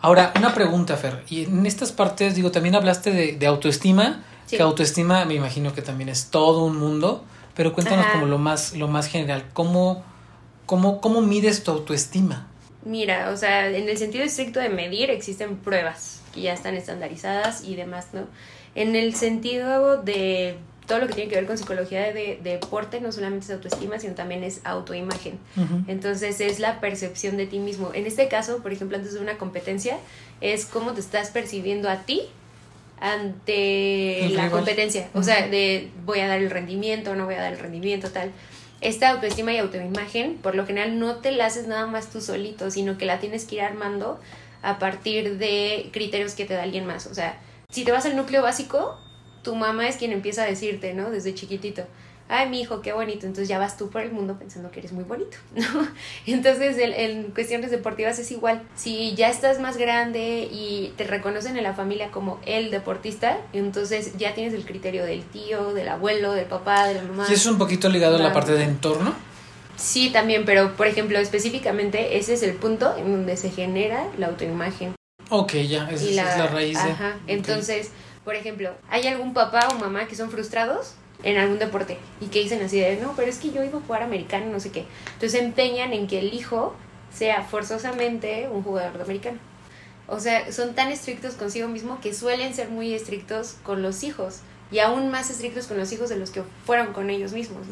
Ahora, 0.00 0.32
una 0.36 0.54
pregunta, 0.54 0.96
Fer. 0.96 1.22
Y 1.28 1.44
en 1.44 1.66
estas 1.66 1.92
partes, 1.92 2.34
digo, 2.34 2.50
también 2.50 2.74
hablaste 2.74 3.36
de, 3.36 3.46
autoestima, 3.46 4.24
que 4.48 4.60
autoestima 4.60 5.24
me 5.24 5.34
imagino 5.34 5.74
que 5.74 5.82
también 5.82 6.08
es 6.08 6.30
todo 6.30 6.64
un 6.64 6.78
mundo, 6.78 7.24
pero 7.54 7.72
cuéntanos 7.72 8.06
como 8.06 8.26
lo 8.26 8.38
más, 8.38 8.74
lo 8.74 8.88
más 8.88 9.06
general. 9.06 9.44
¿Cómo, 9.52 10.02
cómo, 10.66 11.00
¿Cómo 11.00 11.20
mides 11.20 11.62
tu 11.64 11.70
autoestima? 11.70 12.46
Mira, 12.84 13.30
o 13.30 13.36
sea, 13.36 13.68
en 13.68 13.88
el 13.88 13.98
sentido 13.98 14.24
estricto 14.24 14.58
de 14.58 14.70
medir 14.70 15.10
existen 15.10 15.58
pruebas 15.58 16.22
que 16.34 16.40
ya 16.42 16.54
están 16.54 16.74
estandarizadas 16.76 17.62
y 17.62 17.76
demás, 17.76 18.08
¿no? 18.12 18.26
En 18.74 18.96
el 18.96 19.14
sentido 19.14 20.00
de 20.02 20.56
todo 20.90 20.98
lo 20.98 21.06
que 21.06 21.14
tiene 21.14 21.30
que 21.30 21.36
ver 21.36 21.46
con 21.46 21.56
psicología 21.56 22.12
de, 22.12 22.40
deporte 22.42 23.00
no 23.00 23.12
solamente 23.12 23.44
es 23.44 23.52
autoestima, 23.52 24.00
sino 24.00 24.14
también 24.14 24.42
es 24.42 24.60
autoimagen. 24.64 25.38
Entonces 25.86 26.40
es 26.40 26.58
la 26.58 26.80
percepción 26.80 27.36
de 27.36 27.46
ti 27.46 27.60
mismo. 27.60 27.92
En 27.94 28.08
este 28.08 28.26
caso, 28.26 28.58
por 28.58 28.72
ejemplo, 28.72 28.96
antes 28.96 29.14
de 29.14 29.20
una 29.20 29.38
competencia, 29.38 29.98
es 30.40 30.66
cómo 30.66 30.90
te 30.92 30.98
estás 30.98 31.30
percibiendo 31.30 31.88
a 31.88 31.98
ti 31.98 32.22
ante 32.98 34.30
la 34.30 34.50
competencia. 34.50 35.08
O 35.14 35.22
sea, 35.22 35.46
de 35.46 35.90
voy 36.04 36.18
a 36.18 36.26
dar 36.26 36.40
el 36.40 36.50
rendimiento, 36.50 37.14
no 37.14 37.24
voy 37.24 37.34
a 37.34 37.40
dar 37.40 37.52
el 37.52 37.60
rendimiento, 37.60 38.10
tal. 38.10 38.32
Esta 38.80 39.10
autoestima 39.10 39.52
y 39.52 39.58
autoimagen, 39.58 40.38
por 40.38 40.56
lo 40.56 40.66
general, 40.66 40.98
no 40.98 41.18
te 41.18 41.30
la 41.30 41.46
haces 41.46 41.68
nada 41.68 41.86
más 41.86 42.10
tú 42.10 42.20
solito, 42.20 42.72
sino 42.72 42.98
que 42.98 43.06
la 43.06 43.20
tienes 43.20 43.44
que 43.44 43.54
ir 43.54 43.60
armando 43.60 44.18
a 44.62 44.80
partir 44.80 45.38
de 45.38 45.88
criterios 45.92 46.34
que 46.34 46.46
te 46.46 46.54
da 46.54 46.64
alguien 46.64 46.84
más. 46.84 47.06
O 47.06 47.14
sea, 47.14 47.38
si 47.68 47.84
te 47.84 47.92
vas 47.92 48.06
al 48.06 48.16
núcleo 48.16 48.42
básico, 48.42 48.98
tu 49.42 49.54
mamá 49.56 49.88
es 49.88 49.96
quien 49.96 50.12
empieza 50.12 50.42
a 50.42 50.46
decirte, 50.46 50.94
¿no? 50.94 51.10
Desde 51.10 51.34
chiquitito, 51.34 51.84
ay, 52.30 52.48
mi 52.48 52.60
hijo, 52.60 52.80
qué 52.80 52.92
bonito. 52.92 53.26
Entonces 53.26 53.48
ya 53.48 53.58
vas 53.58 53.76
tú 53.76 53.90
por 53.90 54.02
el 54.02 54.12
mundo 54.12 54.36
pensando 54.38 54.70
que 54.70 54.78
eres 54.80 54.92
muy 54.92 55.04
bonito, 55.04 55.36
¿no? 55.54 55.86
Entonces, 56.26 56.76
en 56.78 57.30
cuestiones 57.32 57.70
deportivas 57.70 58.18
es 58.18 58.30
igual. 58.30 58.62
Si 58.74 59.14
ya 59.14 59.28
estás 59.28 59.60
más 59.60 59.76
grande 59.76 60.48
y 60.50 60.94
te 60.96 61.04
reconocen 61.04 61.56
en 61.56 61.64
la 61.64 61.74
familia 61.74 62.10
como 62.10 62.40
el 62.46 62.70
deportista, 62.70 63.38
entonces 63.52 64.16
ya 64.16 64.34
tienes 64.34 64.54
el 64.54 64.64
criterio 64.64 65.04
del 65.04 65.24
tío, 65.24 65.74
del 65.74 65.88
abuelo, 65.88 66.32
del 66.32 66.46
papá, 66.46 66.86
de 66.86 66.94
la 66.94 67.02
mamá. 67.02 67.26
¿Y 67.28 67.34
eso 67.34 67.48
es 67.48 67.52
un 67.52 67.58
poquito 67.58 67.88
ligado 67.88 68.16
a 68.16 68.20
la 68.20 68.32
parte 68.32 68.52
de 68.52 68.64
entorno? 68.64 69.14
Sí, 69.76 70.10
también, 70.10 70.44
pero 70.44 70.76
por 70.76 70.86
ejemplo, 70.86 71.18
específicamente 71.18 72.18
ese 72.18 72.34
es 72.34 72.42
el 72.42 72.54
punto 72.54 72.94
en 72.98 73.12
donde 73.12 73.36
se 73.36 73.50
genera 73.50 74.06
la 74.18 74.26
autoimagen. 74.26 74.94
Ok, 75.30 75.52
ya, 75.52 75.88
esa 75.90 76.04
es 76.04 76.16
la 76.16 76.46
raíz 76.48 76.82
de... 76.82 76.90
Ajá, 76.90 77.16
entonces, 77.26 77.90
por 78.24 78.34
ejemplo, 78.34 78.70
¿hay 78.88 79.06
algún 79.06 79.34
papá 79.34 79.68
o 79.72 79.78
mamá 79.78 80.06
que 80.06 80.16
son 80.16 80.30
frustrados? 80.30 80.94
en 81.22 81.36
algún 81.36 81.58
deporte 81.58 81.98
y 82.20 82.26
que 82.26 82.40
dicen 82.40 82.62
así 82.62 82.80
de, 82.80 82.96
no, 82.96 83.12
pero 83.16 83.28
es 83.28 83.38
que 83.38 83.50
yo 83.50 83.62
iba 83.62 83.78
a 83.78 83.82
jugar 83.82 84.02
americano, 84.02 84.46
no 84.46 84.60
sé 84.60 84.70
qué. 84.70 84.86
Entonces 85.14 85.40
empeñan 85.40 85.92
en 85.92 86.06
que 86.06 86.18
el 86.18 86.32
hijo 86.32 86.74
sea 87.12 87.42
forzosamente 87.42 88.48
un 88.50 88.62
jugador 88.62 88.96
de 88.96 89.02
americano. 89.02 89.38
O 90.06 90.18
sea, 90.18 90.50
son 90.52 90.74
tan 90.74 90.90
estrictos 90.90 91.34
consigo 91.34 91.68
mismo 91.68 92.00
que 92.00 92.14
suelen 92.14 92.54
ser 92.54 92.68
muy 92.68 92.94
estrictos 92.94 93.56
con 93.62 93.82
los 93.82 94.02
hijos 94.02 94.40
y 94.72 94.78
aún 94.78 95.10
más 95.10 95.30
estrictos 95.30 95.66
con 95.66 95.78
los 95.78 95.92
hijos 95.92 96.08
de 96.08 96.16
los 96.16 96.30
que 96.30 96.42
fueron 96.64 96.92
con 96.92 97.10
ellos 97.10 97.32
mismos. 97.32 97.66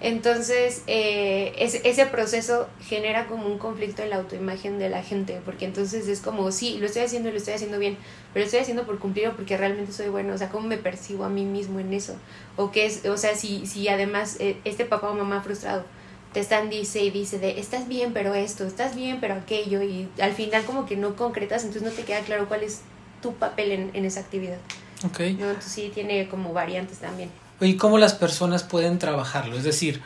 Entonces, 0.00 0.82
eh, 0.86 1.52
ese 1.58 2.06
proceso 2.06 2.68
genera 2.80 3.26
como 3.26 3.46
un 3.46 3.58
conflicto 3.58 4.02
en 4.02 4.10
la 4.10 4.16
autoimagen 4.16 4.78
de 4.78 4.88
la 4.88 5.02
gente, 5.02 5.40
porque 5.44 5.64
entonces 5.64 6.08
es 6.08 6.20
como, 6.20 6.50
sí, 6.50 6.78
lo 6.80 6.86
estoy 6.86 7.02
haciendo 7.02 7.28
y 7.28 7.32
lo 7.32 7.38
estoy 7.38 7.54
haciendo 7.54 7.78
bien, 7.78 7.96
pero 8.32 8.42
lo 8.42 8.46
estoy 8.46 8.60
haciendo 8.60 8.84
por 8.84 8.98
cumplir 8.98 9.28
o 9.28 9.36
porque 9.36 9.56
realmente 9.56 9.92
soy 9.92 10.08
bueno, 10.08 10.34
o 10.34 10.38
sea, 10.38 10.48
¿cómo 10.48 10.66
me 10.66 10.76
percibo 10.76 11.24
a 11.24 11.28
mí 11.28 11.44
mismo 11.44 11.78
en 11.78 11.92
eso? 11.92 12.16
O 12.56 12.72
que 12.72 12.86
es, 12.86 13.04
o 13.06 13.16
sea, 13.16 13.36
si, 13.36 13.66
si 13.66 13.88
además 13.88 14.36
eh, 14.40 14.56
este 14.64 14.84
papá 14.84 15.10
o 15.10 15.14
mamá 15.14 15.42
frustrado 15.42 15.84
te 16.32 16.40
están 16.40 16.68
dice 16.68 17.02
y 17.02 17.10
dice 17.10 17.38
de 17.38 17.58
estás 17.58 17.88
bien 17.88 18.12
pero 18.12 18.34
esto, 18.34 18.66
estás 18.66 18.94
bien 18.94 19.18
pero 19.18 19.32
aquello 19.32 19.82
y 19.82 20.10
al 20.20 20.34
final 20.34 20.62
como 20.64 20.84
que 20.84 20.96
no 20.96 21.16
concretas, 21.16 21.64
entonces 21.64 21.90
no 21.90 21.96
te 21.96 22.02
queda 22.02 22.20
claro 22.20 22.48
cuál 22.48 22.64
es 22.64 22.82
tu 23.22 23.32
papel 23.34 23.72
en, 23.72 23.90
en 23.94 24.04
esa 24.04 24.20
actividad. 24.20 24.58
Ok. 25.04 25.20
¿no? 25.20 25.26
Entonces 25.26 25.72
sí 25.72 25.90
tiene 25.94 26.28
como 26.28 26.52
variantes 26.52 26.98
también. 26.98 27.30
¿Y 27.60 27.74
cómo 27.74 27.98
las 27.98 28.14
personas 28.14 28.62
pueden 28.62 28.98
trabajarlo? 28.98 29.56
Es 29.56 29.64
decir, 29.64 30.00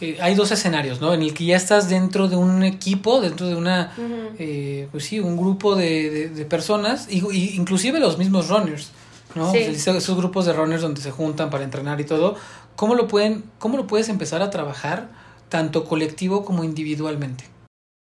eh, 0.00 0.18
hay 0.20 0.34
dos 0.34 0.50
escenarios, 0.50 1.00
¿no? 1.00 1.14
En 1.14 1.22
el 1.22 1.34
que 1.34 1.44
ya 1.44 1.56
estás 1.56 1.88
dentro 1.88 2.28
de 2.28 2.36
un 2.36 2.62
equipo, 2.62 3.20
dentro 3.20 3.46
de 3.46 3.56
una, 3.56 3.92
eh, 4.38 4.88
pues 4.90 5.04
sí, 5.04 5.18
un 5.18 5.36
grupo 5.36 5.74
de, 5.74 6.28
de, 6.28 6.44
personas, 6.44 7.08
y, 7.10 7.18
inclusive 7.56 7.98
los 7.98 8.18
mismos 8.18 8.48
runners, 8.48 8.90
¿no? 9.34 9.52
esos 9.54 10.16
grupos 10.16 10.46
de 10.46 10.52
runners 10.52 10.82
donde 10.82 11.00
se 11.00 11.10
juntan 11.10 11.50
para 11.50 11.64
entrenar 11.64 12.00
y 12.00 12.04
todo, 12.04 12.36
¿cómo 12.76 12.94
lo, 12.94 13.08
pueden, 13.08 13.44
cómo 13.58 13.76
lo 13.76 13.86
puedes 13.86 14.08
empezar 14.08 14.42
a 14.42 14.50
trabajar 14.50 15.08
tanto 15.48 15.84
colectivo 15.84 16.44
como 16.44 16.62
individualmente? 16.62 17.44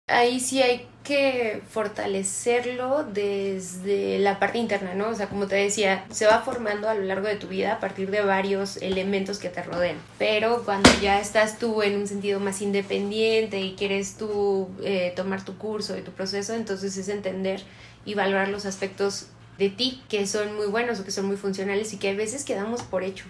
ahí 0.09 0.39
sí 0.39 0.61
hay 0.61 0.87
que 1.09 1.63
fortalecerlo 1.71 3.03
desde 3.03 4.19
la 4.19 4.37
parte 4.37 4.59
interna, 4.59 4.93
¿no? 4.93 5.09
O 5.09 5.15
sea, 5.15 5.27
como 5.27 5.47
te 5.47 5.55
decía, 5.55 6.05
se 6.11 6.27
va 6.27 6.41
formando 6.41 6.87
a 6.87 6.93
lo 6.93 7.01
largo 7.01 7.27
de 7.27 7.35
tu 7.35 7.47
vida 7.47 7.73
a 7.73 7.79
partir 7.79 8.11
de 8.11 8.21
varios 8.21 8.77
elementos 8.77 9.39
que 9.39 9.49
te 9.49 9.63
rodean. 9.63 9.95
Pero 10.19 10.61
cuando 10.65 10.87
ya 11.01 11.19
estás 11.19 11.57
tú 11.57 11.81
en 11.81 11.95
un 11.95 12.05
sentido 12.05 12.39
más 12.39 12.61
independiente 12.61 13.59
y 13.59 13.73
quieres 13.73 14.17
tú 14.17 14.69
eh, 14.83 15.11
tomar 15.15 15.43
tu 15.43 15.57
curso 15.57 15.97
y 15.97 16.01
tu 16.01 16.11
proceso, 16.11 16.53
entonces 16.53 16.95
es 16.95 17.09
entender 17.09 17.63
y 18.05 18.13
valorar 18.13 18.49
los 18.49 18.67
aspectos 18.67 19.29
de 19.59 19.69
ti 19.69 20.01
que 20.07 20.25
son 20.25 20.55
muy 20.55 20.67
buenos 20.67 21.01
o 21.01 21.05
que 21.05 21.11
son 21.11 21.25
muy 21.25 21.35
funcionales 21.35 21.93
y 21.93 21.97
que 21.97 22.09
a 22.09 22.13
veces 22.13 22.45
quedamos 22.45 22.81
por 22.81 23.03
hecho. 23.03 23.25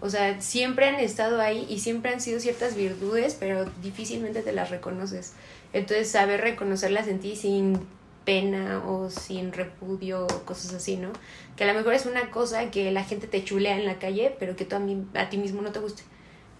O 0.00 0.10
sea, 0.10 0.40
siempre 0.42 0.86
han 0.86 0.96
estado 0.96 1.40
ahí 1.40 1.66
y 1.70 1.80
siempre 1.80 2.12
han 2.12 2.20
sido 2.20 2.38
ciertas 2.38 2.76
virtudes, 2.76 3.34
pero 3.40 3.64
difícilmente 3.82 4.42
te 4.42 4.52
las 4.52 4.68
reconoces. 4.68 5.32
Entonces, 5.72 6.10
saber 6.10 6.42
reconocerlas 6.42 7.08
en 7.08 7.20
ti 7.20 7.34
sin 7.34 7.80
pena 8.26 8.82
o 8.86 9.08
sin 9.08 9.52
repudio 9.52 10.26
o 10.26 10.44
cosas 10.44 10.74
así, 10.74 10.98
¿no? 10.98 11.12
Que 11.56 11.64
a 11.64 11.66
lo 11.66 11.72
mejor 11.72 11.94
es 11.94 12.04
una 12.04 12.30
cosa 12.30 12.70
que 12.70 12.92
la 12.92 13.02
gente 13.02 13.26
te 13.26 13.42
chulea 13.42 13.78
en 13.78 13.86
la 13.86 13.98
calle, 13.98 14.36
pero 14.38 14.56
que 14.56 14.66
tú 14.66 14.76
a, 14.76 14.80
mí, 14.80 15.06
a 15.14 15.30
ti 15.30 15.38
mismo 15.38 15.62
no 15.62 15.72
te 15.72 15.78
guste. 15.78 16.02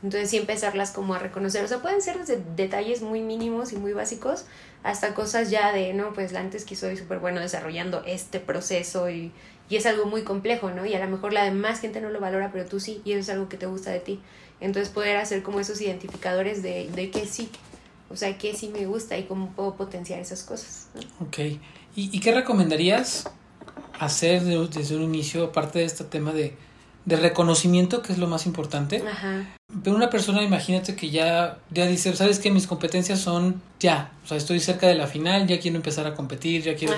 Entonces 0.02 0.30
sí 0.30 0.38
empezarlas 0.38 0.92
como 0.92 1.14
a 1.14 1.19
reconocer. 1.19 1.64
O 1.64 1.69
sea, 1.69 1.83
pueden 1.83 2.00
ser 2.00 2.19
desde 2.19 2.42
detalles 2.57 3.02
muy 3.02 3.21
mínimos 3.21 3.73
y 3.73 3.76
muy 3.76 3.92
básicos 3.92 4.47
hasta 4.83 5.14
cosas 5.14 5.50
ya 5.50 5.73
de, 5.73 5.92
no, 5.92 6.12
pues 6.12 6.35
antes 6.35 6.64
que 6.64 6.75
soy 6.75 6.97
súper 6.97 7.19
bueno 7.19 7.40
desarrollando 7.40 8.02
este 8.07 8.40
proceso 8.40 9.11
y, 9.11 9.30
y 9.69 9.76
es 9.76 9.85
algo 9.87 10.07
muy 10.07 10.23
complejo, 10.23 10.71
¿no? 10.71 10.87
Y 10.87 10.95
a 10.95 11.04
lo 11.04 11.11
mejor 11.11 11.33
la 11.33 11.45
demás 11.45 11.80
gente 11.80 12.00
no 12.00 12.09
lo 12.09 12.19
valora, 12.19 12.50
pero 12.50 12.64
tú 12.64 12.80
sí, 12.80 13.02
y 13.04 13.12
eso 13.12 13.21
es 13.21 13.28
algo 13.28 13.49
que 13.49 13.59
te 13.59 13.66
gusta 13.66 13.90
de 13.90 14.00
ti. 14.00 14.21
Entonces 14.61 14.92
poder 14.92 15.16
hacer 15.16 15.42
como 15.42 15.61
esos 15.61 15.80
identificadores 15.80 16.62
de, 16.62 16.90
de 16.95 17.11
que 17.11 17.26
sí, 17.26 17.50
o 18.09 18.16
sea, 18.16 18.37
que 18.38 18.54
sí 18.54 18.69
me 18.69 18.87
gusta 18.87 19.19
y 19.19 19.25
cómo 19.25 19.50
puedo 19.50 19.76
potenciar 19.76 20.19
esas 20.19 20.42
cosas. 20.42 20.88
¿no? 20.95 21.26
Ok. 21.26 21.38
¿Y, 21.38 21.61
¿Y 21.95 22.21
qué 22.21 22.33
recomendarías 22.33 23.28
hacer 23.99 24.42
desde 24.42 24.97
un 24.97 25.02
inicio, 25.02 25.45
aparte 25.45 25.80
de 25.80 25.85
este 25.85 26.04
tema 26.04 26.33
de 26.33 26.54
de 27.11 27.17
reconocimiento, 27.17 28.02
que 28.02 28.12
es 28.12 28.19
lo 28.19 28.29
más 28.29 28.47
importante. 28.47 29.02
Pero 29.83 29.97
una 29.97 30.11
persona, 30.11 30.43
imagínate 30.45 30.95
que 30.95 31.11
ya, 31.11 31.59
ya 31.71 31.87
dice, 31.87 32.14
¿sabes 32.14 32.38
qué? 32.38 32.52
Mis 32.52 32.69
competencias 32.69 33.19
son 33.19 33.61
ya, 33.81 34.12
o 34.25 34.29
sea, 34.29 34.37
estoy 34.37 34.61
cerca 34.61 34.87
de 34.87 34.95
la 34.95 35.09
final, 35.09 35.49
ya 35.49 35.59
quiero 35.59 35.76
empezar 35.76 36.07
a 36.07 36.14
competir, 36.14 36.62
ya 36.62 36.76
quiero... 36.76 36.95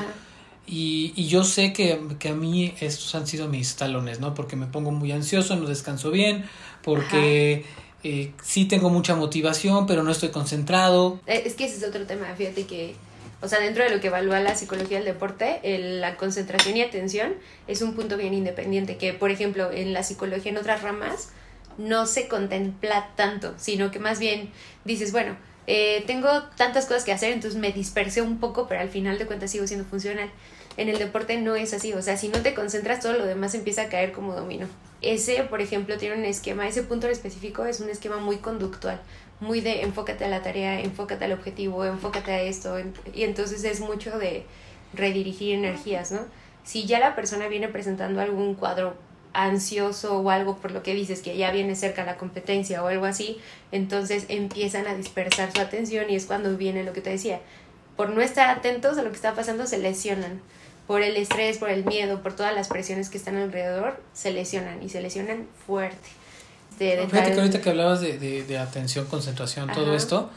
Y, 0.64 1.12
y, 1.16 1.26
yo 1.26 1.42
sé 1.42 1.72
que, 1.72 1.98
que, 2.20 2.28
a 2.28 2.34
mí 2.34 2.72
estos 2.78 3.12
han 3.16 3.26
sido 3.26 3.48
mis 3.48 3.74
talones, 3.74 4.20
¿no? 4.20 4.32
Porque 4.32 4.54
me 4.54 4.66
pongo 4.66 4.92
muy 4.92 5.10
ansioso, 5.10 5.56
no 5.56 5.66
descanso 5.66 6.12
bien, 6.12 6.44
porque 6.82 7.64
eh, 8.04 8.32
sí 8.42 8.66
tengo 8.66 8.88
mucha 8.88 9.16
motivación, 9.16 9.86
pero 9.86 10.04
no 10.04 10.12
estoy 10.12 10.28
concentrado. 10.28 11.18
Eh, 11.26 11.42
es 11.46 11.54
que 11.54 11.64
ese 11.64 11.78
es 11.78 11.84
otro 11.84 12.06
tema, 12.06 12.32
fíjate 12.36 12.64
que 12.66 12.94
o 13.42 13.48
sea, 13.48 13.58
dentro 13.58 13.82
de 13.82 13.90
lo 13.90 14.00
que 14.00 14.06
evalúa 14.06 14.40
la 14.40 14.54
psicología 14.54 14.98
del 14.98 15.06
deporte, 15.06 15.60
la 16.00 16.16
concentración 16.16 16.76
y 16.76 16.82
atención 16.82 17.34
es 17.66 17.82
un 17.82 17.94
punto 17.94 18.16
bien 18.16 18.34
independiente, 18.34 18.96
que 18.96 19.12
por 19.12 19.30
ejemplo 19.30 19.70
en 19.72 19.92
la 19.92 20.04
psicología 20.04 20.52
en 20.52 20.58
otras 20.58 20.82
ramas 20.82 21.30
no 21.76 22.06
se 22.06 22.28
contempla 22.28 23.10
tanto, 23.16 23.54
sino 23.58 23.90
que 23.90 23.98
más 23.98 24.20
bien 24.20 24.50
dices, 24.84 25.10
bueno, 25.10 25.36
eh, 25.66 26.04
tengo 26.06 26.28
tantas 26.56 26.86
cosas 26.86 27.04
que 27.04 27.12
hacer, 27.12 27.32
entonces 27.32 27.58
me 27.58 27.72
dispersé 27.72 28.22
un 28.22 28.38
poco, 28.38 28.66
pero 28.68 28.80
al 28.80 28.88
final 28.88 29.18
de 29.18 29.26
cuentas 29.26 29.50
sigo 29.50 29.66
siendo 29.66 29.84
funcional. 29.86 30.30
En 30.76 30.88
el 30.88 30.98
deporte 30.98 31.36
no 31.36 31.54
es 31.54 31.74
así, 31.74 31.92
o 31.92 32.00
sea, 32.00 32.16
si 32.16 32.28
no 32.28 32.40
te 32.40 32.54
concentras, 32.54 33.00
todo 33.00 33.12
lo 33.12 33.26
demás 33.26 33.54
empieza 33.54 33.82
a 33.82 33.88
caer 33.88 34.12
como 34.12 34.34
dominó. 34.34 34.66
Ese, 35.02 35.42
por 35.44 35.60
ejemplo, 35.60 35.98
tiene 35.98 36.16
un 36.16 36.24
esquema, 36.24 36.66
ese 36.66 36.82
punto 36.82 37.06
en 37.06 37.12
específico 37.12 37.64
es 37.66 37.80
un 37.80 37.90
esquema 37.90 38.18
muy 38.18 38.36
conductual 38.36 39.00
muy 39.42 39.60
de 39.60 39.82
enfócate 39.82 40.24
a 40.24 40.28
la 40.28 40.40
tarea, 40.40 40.80
enfócate 40.80 41.24
al 41.24 41.32
objetivo, 41.32 41.84
enfócate 41.84 42.30
a 42.30 42.40
esto. 42.40 42.76
Y 43.12 43.24
entonces 43.24 43.64
es 43.64 43.80
mucho 43.80 44.18
de 44.18 44.44
redirigir 44.94 45.54
energías, 45.54 46.12
¿no? 46.12 46.20
Si 46.64 46.86
ya 46.86 47.00
la 47.00 47.16
persona 47.16 47.48
viene 47.48 47.68
presentando 47.68 48.20
algún 48.20 48.54
cuadro 48.54 48.94
ansioso 49.34 50.18
o 50.18 50.30
algo 50.30 50.58
por 50.58 50.70
lo 50.70 50.82
que 50.82 50.94
dices 50.94 51.22
que 51.22 51.36
ya 51.36 51.50
viene 51.50 51.74
cerca 51.74 52.04
la 52.04 52.16
competencia 52.16 52.84
o 52.84 52.86
algo 52.86 53.04
así, 53.04 53.40
entonces 53.72 54.26
empiezan 54.28 54.86
a 54.86 54.94
dispersar 54.94 55.50
su 55.52 55.60
atención 55.60 56.08
y 56.08 56.14
es 56.14 56.26
cuando 56.26 56.56
viene 56.56 56.84
lo 56.84 56.92
que 56.92 57.00
te 57.00 57.10
decía. 57.10 57.40
Por 57.96 58.10
no 58.10 58.22
estar 58.22 58.48
atentos 58.48 58.96
a 58.96 59.02
lo 59.02 59.10
que 59.10 59.16
está 59.16 59.34
pasando 59.34 59.66
se 59.66 59.78
lesionan. 59.78 60.40
Por 60.86 61.02
el 61.02 61.16
estrés, 61.16 61.58
por 61.58 61.70
el 61.70 61.84
miedo, 61.84 62.22
por 62.22 62.34
todas 62.34 62.54
las 62.54 62.68
presiones 62.68 63.08
que 63.08 63.16
están 63.16 63.36
alrededor, 63.36 64.00
se 64.12 64.32
lesionan 64.32 64.82
y 64.82 64.88
se 64.88 65.00
lesionan 65.00 65.46
fuerte. 65.66 66.08
Fíjate 66.78 67.32
que 67.32 67.40
ahorita 67.40 67.60
que 67.60 67.70
hablabas 67.70 68.00
de, 68.00 68.18
de, 68.18 68.58
atención, 68.58 69.06
concentración, 69.06 69.70
todo 69.72 69.94
esto, 69.94 70.30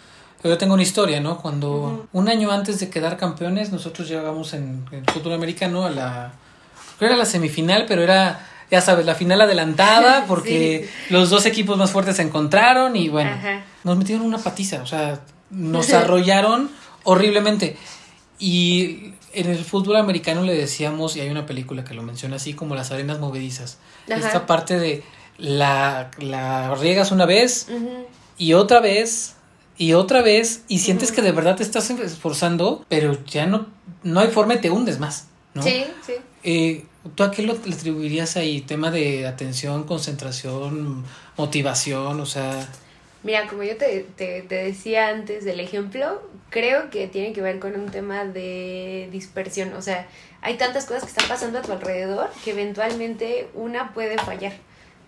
yo 0.44 0.58
tengo 0.58 0.75
una 0.75 0.84
historia, 0.84 1.20
¿no? 1.20 1.40
Cuando 1.40 2.08
un 2.12 2.30
año 2.30 2.52
antes 2.52 2.80
de 2.80 2.90
quedar 2.90 3.18
campeones, 3.18 3.72
nosotros 3.72 4.08
llegamos 4.08 4.54
en 4.54 4.86
el 4.92 5.04
fútbol 5.12 5.34
americano 5.34 5.86
a 5.86 5.90
la, 5.90 6.34
creo 7.00 7.10
era 7.10 7.18
la 7.18 7.25
semifinal, 7.25 7.86
pero 7.88 8.04
era, 8.04 8.48
ya 8.70 8.82
sabes, 8.82 9.06
la 9.06 9.16
final 9.16 9.42
adelantada 9.42 10.25
porque 10.28 10.88
los 11.10 11.30
dos 11.30 11.46
equipos 11.46 11.78
más 11.78 11.90
fuertes 11.90 12.18
se 12.18 12.22
encontraron 12.22 12.96
y 12.96 13.10
bueno, 13.10 13.32
nos 13.84 13.98
metieron 13.98 14.25
una 14.25 14.38
patiza, 14.38 14.84
o 14.84 14.86
sea, 14.86 15.22
nos 15.50 15.94
arrollaron 15.94 16.70
horriblemente. 17.04 17.78
Y 18.38 19.14
en 19.36 19.50
el 19.50 19.63
fútbol 19.63 19.98
americano 19.98 20.44
le 20.44 20.54
decíamos, 20.54 21.15
y 21.15 21.22
hay 21.22 21.30
una 21.30 21.46
película 21.46 21.84
que 21.84 21.94
lo 21.94 22.01
menciona 22.01 22.38
así, 22.38 22.54
como 22.54 22.75
las 22.75 22.92
arenas 22.92 23.20
movedizas. 23.20 23.77
Esta 24.08 24.46
parte 24.46 24.80
de 24.80 25.04
la, 25.38 26.12
la 26.18 26.74
riegas 26.75 27.12
una 27.12 27.25
vez 27.25 27.68
y 28.38 28.54
otra 28.54 28.80
vez 28.80 29.36
y 29.77 29.94
otra 29.94 30.22
vez 30.22 30.63
y 30.68 30.80
sientes 30.80 31.12
que 31.12 31.22
de 31.22 31.32
verdad 31.32 31.58
te 31.58 31.63
estás 31.63 31.89
esforzando, 31.89 32.86
pero 32.88 33.24
ya 33.25 33.46
no, 33.46 33.68
no 34.04 34.20
hay 34.22 34.30
forma 34.30 34.56
y 34.56 34.62
te 34.62 34.72
hundes 34.72 35.00
más, 35.00 35.27
¿no? 35.54 35.62
Sí, 35.62 35.84
sí. 36.06 36.13
Eh, 36.44 36.86
¿Tú 37.15 37.24
a 37.24 37.32
qué 37.32 37.44
lo, 37.44 37.56
le 37.65 37.75
atribuirías 37.75 38.38
ahí? 38.38 38.62
Tema 38.62 38.89
de 38.89 39.27
atención, 39.27 39.84
concentración, 39.84 41.04
motivación, 41.38 42.20
o 42.20 42.25
sea... 42.25 42.68
Mira, 43.25 43.48
como 43.48 43.63
yo 43.63 43.75
te, 43.75 44.05
te, 44.15 44.44
te, 44.44 44.55
decía 44.65 45.08
antes 45.08 45.44
del 45.46 45.60
ejemplo, 45.60 46.22
creo 46.51 46.91
que 46.91 47.08
tiene 47.08 47.34
que 47.34 47.41
ver 47.41 47.58
con 47.58 47.74
un 47.74 47.89
tema 47.89 48.24
de 48.24 49.10
dispersión. 49.12 49.74
O 49.74 49.82
sea, 49.82 50.05
hay 50.41 50.58
tantas 50.58 50.86
cosas 50.86 51.05
que 51.05 51.10
están 51.10 51.27
pasando 51.27 51.58
a 51.58 51.63
tu 51.63 51.72
alrededor 51.72 52.29
que 52.44 52.51
eventualmente 52.51 53.50
una 53.55 53.96
puede 53.96 54.20
fallar. 54.20 54.53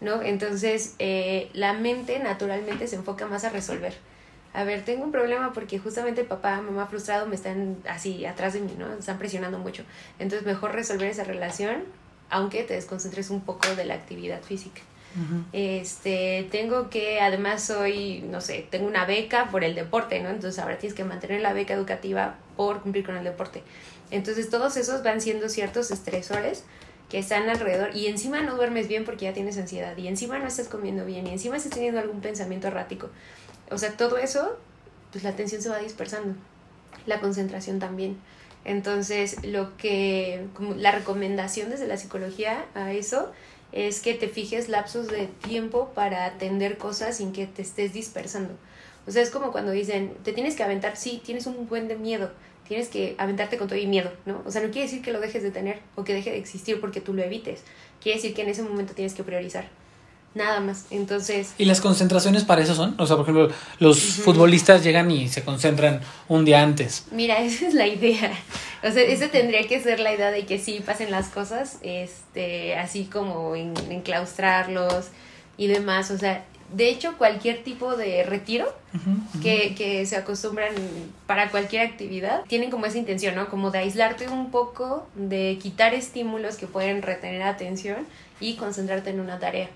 ¿no? 0.02 0.24
Entonces, 0.24 0.96
eh, 0.98 1.52
la 1.54 1.74
mente 1.74 2.18
naturalmente 2.18 2.88
se 2.88 2.96
enfoca 2.96 3.28
más 3.28 3.44
a 3.44 3.50
resolver. 3.50 3.94
A 4.52 4.64
ver, 4.64 4.84
tengo 4.84 5.04
un 5.04 5.12
problema 5.12 5.54
porque 5.54 5.78
justamente 5.78 6.24
papá, 6.24 6.60
mamá 6.60 6.88
frustrado 6.88 7.28
me 7.28 7.36
están 7.36 7.78
así 7.88 8.26
atrás 8.26 8.54
de 8.54 8.62
mí, 8.62 8.74
¿no? 8.80 8.92
están 8.94 9.20
presionando 9.20 9.60
mucho. 9.60 9.84
Entonces, 10.18 10.44
mejor 10.44 10.74
resolver 10.74 11.08
esa 11.08 11.24
relación, 11.24 11.84
aunque 12.32 12.64
te 12.64 12.74
desconcentres 12.74 13.30
un 13.30 13.42
poco 13.42 13.76
de 13.76 13.86
la 13.86 13.94
actividad 13.94 14.42
física. 14.42 14.82
Este, 15.52 16.48
tengo 16.52 16.90
que, 16.90 17.22
además 17.22 17.64
soy, 17.64 18.24
no 18.30 18.40
sé, 18.40 18.68
tengo 18.70 18.86
una 18.86 19.06
beca 19.06 19.50
por 19.50 19.64
el 19.64 19.74
deporte, 19.74 20.20
¿no? 20.22 20.30
Entonces 20.30 20.60
ahora 20.60 20.78
tienes 20.78 20.96
que 20.96 21.04
mantener 21.04 21.42
la 21.42 21.54
beca 21.54 21.74
educativa 21.74 22.36
por 22.56 22.82
cumplir 22.82 23.06
con 23.06 23.18
el 23.18 23.24
deporte. 23.24 23.64
Entonces 24.12 24.50
todos 24.50 24.78
esos 24.78 25.04
van 25.04 25.20
siendo 25.20 25.50
ciertos 25.50 25.90
estresores 25.90 26.64
que 27.10 27.20
están 27.20 27.50
alrededor 27.50 27.96
y 27.96 28.08
encima 28.08 28.42
no 28.42 28.56
duermes 28.56 28.88
bien 28.88 29.06
porque 29.06 29.26
ya 29.26 29.34
tienes 29.34 29.58
ansiedad 29.58 29.96
y 29.98 30.08
encima 30.08 30.40
no 30.40 30.48
estás 30.48 30.68
comiendo 30.68 31.06
bien 31.06 31.26
y 31.26 31.32
encima 31.32 31.58
estás 31.58 31.72
teniendo 31.72 32.00
algún 32.00 32.22
pensamiento 32.22 32.68
errático. 32.68 33.10
O 33.72 33.78
sea, 33.78 33.92
todo 33.94 34.18
eso, 34.18 34.58
pues 35.12 35.24
la 35.24 35.32
atención 35.32 35.62
se 35.62 35.70
va 35.70 35.80
dispersando, 35.80 36.36
la 37.06 37.20
concentración 37.20 37.80
también. 37.80 38.18
Entonces, 38.66 39.46
lo 39.46 39.78
que, 39.78 40.46
como 40.54 40.76
la 40.76 40.92
recomendación 40.92 41.70
desde 41.70 41.88
la 41.88 41.96
psicología 41.96 42.66
a 42.76 42.92
eso 42.92 43.32
es 43.78 44.02
que 44.02 44.16
te 44.16 44.28
fijes 44.28 44.70
lapsos 44.70 45.08
de 45.08 45.28
tiempo 45.28 45.92
para 45.94 46.26
atender 46.26 46.80
cosas 46.80 47.18
sin 47.18 47.32
que 47.32 47.46
te 47.46 47.62
estés 47.62 47.94
dispersando. 47.94 48.56
O 49.06 49.12
sea, 49.12 49.22
es 49.22 49.30
como 49.30 49.52
cuando 49.52 49.72
dicen, 49.72 50.16
te 50.24 50.34
tienes 50.34 50.56
que 50.56 50.64
aventar, 50.64 50.98
sí, 50.98 51.22
tienes 51.24 51.46
un 51.46 51.68
buen 51.68 51.88
de 51.88 51.96
miedo, 51.96 52.32
tienes 52.68 52.90
que 52.90 53.14
aventarte 53.20 53.58
con 53.58 53.68
todo 53.68 53.78
y 53.78 53.86
miedo, 53.86 54.12
¿no? 54.26 54.42
O 54.46 54.52
sea, 54.52 54.62
no 54.64 54.72
quiere 54.72 54.88
decir 54.88 55.04
que 55.04 55.14
lo 55.14 55.20
dejes 55.20 55.44
de 55.44 55.52
tener 55.52 55.80
o 55.96 56.04
que 56.04 56.16
deje 56.16 56.32
de 56.32 56.38
existir 56.38 56.82
porque 56.82 57.02
tú 57.02 57.14
lo 57.14 57.22
evites. 57.22 57.64
Quiere 58.02 58.18
decir 58.18 58.34
que 58.34 58.42
en 58.42 58.50
ese 58.50 58.64
momento 58.64 58.94
tienes 58.94 59.14
que 59.14 59.24
priorizar. 59.24 59.70
Nada 60.38 60.60
más. 60.60 60.86
Entonces. 60.92 61.54
¿Y 61.58 61.66
las 61.66 61.82
concentraciones 61.82 62.44
para 62.44 62.62
eso 62.62 62.76
son? 62.76 62.94
O 63.00 63.08
sea, 63.08 63.16
por 63.16 63.26
ejemplo, 63.26 63.50
los 63.80 64.00
futbolistas 64.00 64.84
llegan 64.84 65.10
y 65.10 65.28
se 65.30 65.44
concentran 65.44 66.02
un 66.28 66.46
día 66.46 66.62
antes. 66.62 67.06
Mira, 67.12 67.40
esa 67.42 67.68
es 67.68 67.74
la 67.74 67.88
idea. 67.88 68.32
O 68.84 68.92
sea, 68.92 69.02
esa 69.02 69.30
tendría 69.30 69.68
que 69.68 69.82
ser 69.82 70.00
la 70.00 70.14
idea 70.14 70.30
de 70.30 70.46
que 70.46 70.60
sí 70.60 70.82
pasen 70.86 71.10
las 71.10 71.30
cosas, 71.30 71.80
este, 71.82 72.76
así 72.76 73.06
como 73.06 73.56
en, 73.56 73.74
enclaustrarlos 73.90 75.08
y 75.58 75.66
demás. 75.66 76.12
O 76.12 76.18
sea, 76.20 76.46
de 76.72 76.90
hecho, 76.90 77.18
cualquier 77.18 77.64
tipo 77.64 77.96
de 77.96 78.24
retiro 78.24 78.68
Que, 79.42 79.76
que, 79.76 80.06
se 80.06 80.16
acostumbran 80.16 80.74
para 81.28 81.52
cualquier 81.52 81.86
actividad, 81.86 82.44
tienen 82.48 82.72
como 82.72 82.88
esa 82.88 82.98
intención, 82.98 83.36
¿no? 83.36 83.48
Como 83.48 83.70
de 83.70 83.80
aislarte 83.80 84.28
un 84.28 84.50
poco, 84.50 85.08
de 85.14 85.60
quitar 85.62 85.94
estímulos 85.94 86.58
que 86.58 86.66
pueden 86.66 87.04
retener 87.04 87.44
atención 87.44 88.08
y 88.40 88.56
concentrarte 88.56 89.12
en 89.12 89.20
una 89.20 89.38
tarea. 89.38 89.70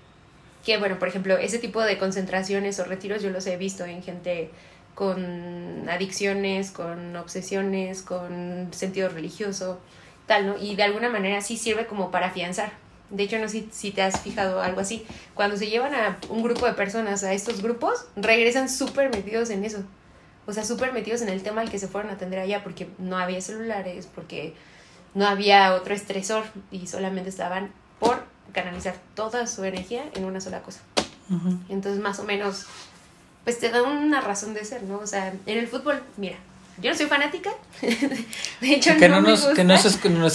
Que, 0.64 0.78
bueno, 0.78 0.98
por 0.98 1.08
ejemplo, 1.08 1.36
ese 1.36 1.58
tipo 1.58 1.80
de 1.82 1.98
concentraciones 1.98 2.78
o 2.78 2.84
retiros 2.84 3.22
yo 3.22 3.30
los 3.30 3.46
he 3.46 3.56
visto 3.56 3.84
en 3.84 4.02
gente 4.02 4.50
con 4.94 5.88
adicciones, 5.88 6.70
con 6.70 7.16
obsesiones, 7.16 8.02
con 8.02 8.68
sentido 8.72 9.08
religioso, 9.08 9.80
tal, 10.26 10.46
¿no? 10.46 10.58
Y 10.58 10.76
de 10.76 10.82
alguna 10.82 11.08
manera 11.08 11.40
sí 11.40 11.56
sirve 11.56 11.86
como 11.86 12.10
para 12.10 12.28
afianzar 12.28 12.72
de 13.12 13.24
hecho, 13.24 13.38
no 13.38 13.48
sé 13.48 13.66
si, 13.70 13.90
te 13.90 14.02
has 14.02 14.20
fijado 14.20 14.62
algo 14.62 14.80
así. 14.80 15.06
Cuando 15.34 15.56
se 15.56 15.68
llevan 15.68 15.94
a 15.94 16.18
un 16.30 16.42
grupo 16.42 16.66
de 16.66 16.72
personas 16.72 17.22
a 17.24 17.34
estos 17.34 17.62
grupos, 17.62 18.06
regresan 18.16 18.70
súper 18.70 19.10
metidos 19.10 19.50
en 19.50 19.64
eso. 19.64 19.84
O 20.46 20.52
sea, 20.52 20.64
súper 20.64 20.92
metidos 20.92 21.20
en 21.20 21.28
el 21.28 21.42
tema 21.42 21.60
al 21.60 21.70
que 21.70 21.78
se 21.78 21.88
fueron 21.88 22.10
a 22.10 22.14
atender 22.14 22.40
allá 22.40 22.64
porque 22.64 22.88
no 22.98 23.18
había 23.18 23.40
celulares, 23.42 24.08
porque 24.12 24.54
no 25.14 25.26
había 25.26 25.74
otro 25.74 25.94
estresor 25.94 26.44
y 26.70 26.86
solamente 26.86 27.28
estaban 27.28 27.70
por 28.00 28.24
canalizar 28.52 28.94
toda 29.14 29.46
su 29.46 29.64
energía 29.64 30.04
en 30.14 30.24
una 30.24 30.40
sola 30.40 30.62
cosa. 30.62 30.80
Entonces, 31.70 32.02
más 32.02 32.18
o 32.18 32.24
menos, 32.24 32.66
pues 33.44 33.58
te 33.58 33.70
da 33.70 33.82
una 33.82 34.20
razón 34.20 34.52
de 34.52 34.64
ser, 34.64 34.82
¿no? 34.82 34.98
O 34.98 35.06
sea, 35.06 35.32
en 35.46 35.58
el 35.58 35.66
fútbol, 35.66 36.02
mira, 36.18 36.36
yo 36.78 36.90
no 36.90 36.96
soy 36.96 37.06
fanática. 37.06 37.50
de 37.80 38.74
hecho, 38.74 38.96
que 38.98 39.08
no, 39.08 39.20
nos, 39.22 39.46
Que 39.46 39.64
nos, 39.64 39.84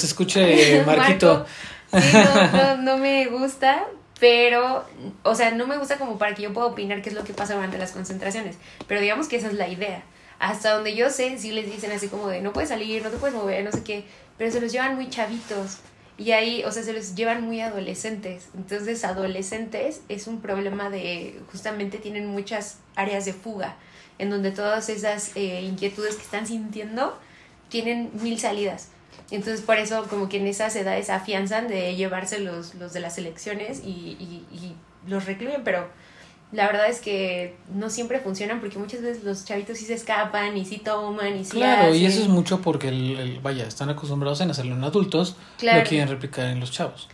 escuche 0.04 0.84
Marquito. 0.86 1.46
no, 1.92 2.78
no, 2.82 2.98
me 2.98 3.28
gusta, 3.28 3.86
pero, 4.20 4.86
o 5.24 5.36
sea, 5.36 5.52
no 5.52 5.68
me 5.68 5.78
gusta 5.78 5.98
como 5.98 6.18
para 6.18 6.34
que 6.34 6.44
yo 6.44 6.54
pueda 6.54 6.68
opinar 6.68 7.02
qué 7.04 7.10
es 7.10 7.16
lo 7.16 7.24
que 7.24 7.34
pasa 7.34 7.54
durante 7.54 7.78
las 7.78 7.92
concentraciones, 7.92 8.56
pero 8.88 9.00
digamos 9.00 9.28
que 9.28 9.36
esa 9.36 9.48
es 9.48 9.54
la 9.54 9.68
idea. 9.68 10.04
Hasta 10.40 10.74
donde 10.74 10.96
yo 10.96 11.10
sé, 11.10 11.38
sí 11.38 11.52
les 11.52 11.66
dicen 11.66 11.92
así 11.92 12.08
como 12.08 12.28
de 12.28 12.42
no 12.42 12.54
puedes 12.54 12.70
salir, 12.70 13.04
no 13.04 13.10
te 13.10 13.18
puedes 13.18 13.36
mover, 13.36 13.64
no 13.64 13.72
sé 13.72 13.84
qué, 13.84 14.06
pero 14.38 14.52
se 14.52 14.62
los 14.62 14.72
llevan 14.72 14.96
muy 14.96 15.10
chavitos 15.10 15.78
y 16.18 16.32
ahí, 16.32 16.64
o 16.64 16.72
sea, 16.72 16.84
se 16.84 16.94
los 16.94 17.16
llevan 17.16 17.44
muy 17.44 17.62
adolescentes. 17.62 18.50
Entonces, 18.56 19.04
adolescentes 19.04 20.02
es 20.10 20.28
un 20.28 20.42
problema 20.42 20.90
de, 20.90 21.40
justamente 21.52 22.00
tienen 22.00 22.28
muchas 22.28 22.78
áreas 22.96 23.26
de 23.26 23.34
fuga, 23.34 23.76
en 24.18 24.30
donde 24.30 24.52
todas 24.52 24.90
esas 24.90 25.36
eh, 25.36 25.62
inquietudes 25.62 26.16
que 26.16 26.24
están 26.24 26.48
sintiendo 26.48 27.18
tienen 27.70 28.10
mil 28.22 28.40
salidas. 28.40 28.90
Entonces 29.32 29.62
por 29.62 29.78
eso 29.78 30.08
como 30.08 30.30
que 30.30 30.38
en 30.38 30.48
esas 30.48 30.76
edades 30.76 31.10
afianzan 31.10 31.68
de 31.68 31.96
llevarse 31.96 32.40
los, 32.40 32.76
los 32.76 32.94
de 32.94 33.02
las 33.02 33.18
elecciones 33.18 33.82
y, 33.84 34.18
y, 34.52 34.76
los 35.08 35.26
recluyen, 35.26 35.64
pero 35.64 35.88
la 36.52 36.68
verdad 36.68 36.88
es 36.88 37.02
que 37.02 37.56
no 37.74 37.90
siempre 37.90 38.20
funcionan 38.20 38.62
porque 38.62 38.78
muchas 38.80 39.02
veces 39.02 39.24
los 39.24 39.44
chavitos 39.44 39.78
sí 39.78 39.86
se 39.86 39.96
escapan 39.96 40.56
y 40.56 40.66
sí 40.66 40.78
toman 40.78 41.38
y 41.38 41.44
sí 41.44 41.52
Claro, 41.52 41.94
y 41.94 42.06
eso 42.06 42.22
es 42.22 42.30
mucho 42.30 42.62
porque, 42.62 42.88
el, 42.88 43.40
vaya, 43.44 43.66
están 43.66 43.90
acostumbrados 43.90 44.40
en 44.42 44.52
hacerlo 44.52 44.76
en 44.76 44.84
adultos, 44.84 45.36
lo 45.62 45.84
quieren 45.84 46.08
replicar 46.08 46.46
en 46.46 46.60
los 46.60 46.72
chavos. 46.72 47.10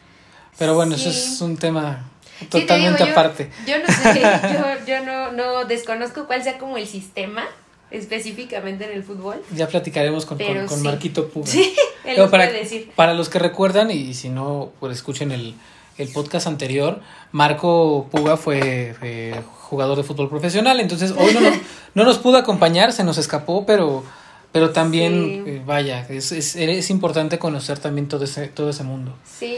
Pero 0.60 0.76
bueno, 0.76 0.96
eso 0.96 1.10
es 1.10 1.42
un 1.42 1.58
tema 1.58 2.12
totalmente 2.50 3.04
aparte. 3.04 3.50
Yo, 3.66 3.80
no 3.80 3.88
sé, 3.88 4.22
yo, 4.54 4.86
yo 4.86 5.06
no, 5.06 5.32
no 5.32 5.66
desconozco 5.66 6.28
cuál 6.28 6.44
sea 6.44 6.60
como 6.60 6.78
el 6.78 6.86
sistema 6.86 7.44
específicamente 7.90 8.86
en 8.86 8.92
el 8.92 9.04
fútbol. 9.04 9.42
Ya 9.56 9.68
platicaremos 9.68 10.26
con, 10.26 10.38
con, 10.38 10.84
Marquito 10.84 11.30
Puga. 11.30 11.48
Sí, 11.52 11.76
él 12.06 12.18
para, 12.30 12.46
puede 12.46 12.60
decir. 12.60 12.92
para 12.96 13.14
los 13.14 13.30
que 13.30 13.40
recuerdan, 13.40 13.90
y 13.90 14.14
si 14.14 14.30
no, 14.30 14.72
pues 14.80 14.98
escuchen 14.98 15.32
el, 15.32 15.56
el 15.98 16.10
podcast 16.10 16.48
anterior, 16.48 17.02
Marco 17.32 18.08
Puga 18.12 18.38
fue 18.38 19.42
jugador 19.74 19.98
de 19.98 20.04
fútbol 20.04 20.30
profesional, 20.30 20.80
entonces 20.80 21.14
hoy 21.18 21.34
no 21.34 21.42
nos, 21.42 21.54
no 21.96 22.04
nos 22.04 22.20
pudo 22.20 22.38
acompañar, 22.38 22.92
se 22.94 23.04
nos 23.04 23.18
escapó, 23.18 23.66
pero, 23.66 24.04
pero 24.52 24.72
también, 24.72 25.44
eh, 25.48 25.62
vaya, 25.66 26.06
es, 26.10 26.32
es, 26.32 26.56
es, 26.56 26.90
importante 26.90 27.40
conocer 27.40 27.80
también 27.80 28.08
todo 28.08 28.24
ese, 28.24 28.48
todo 28.48 28.70
ese 28.70 28.84
mundo. 28.84 29.16
Sí. 29.26 29.58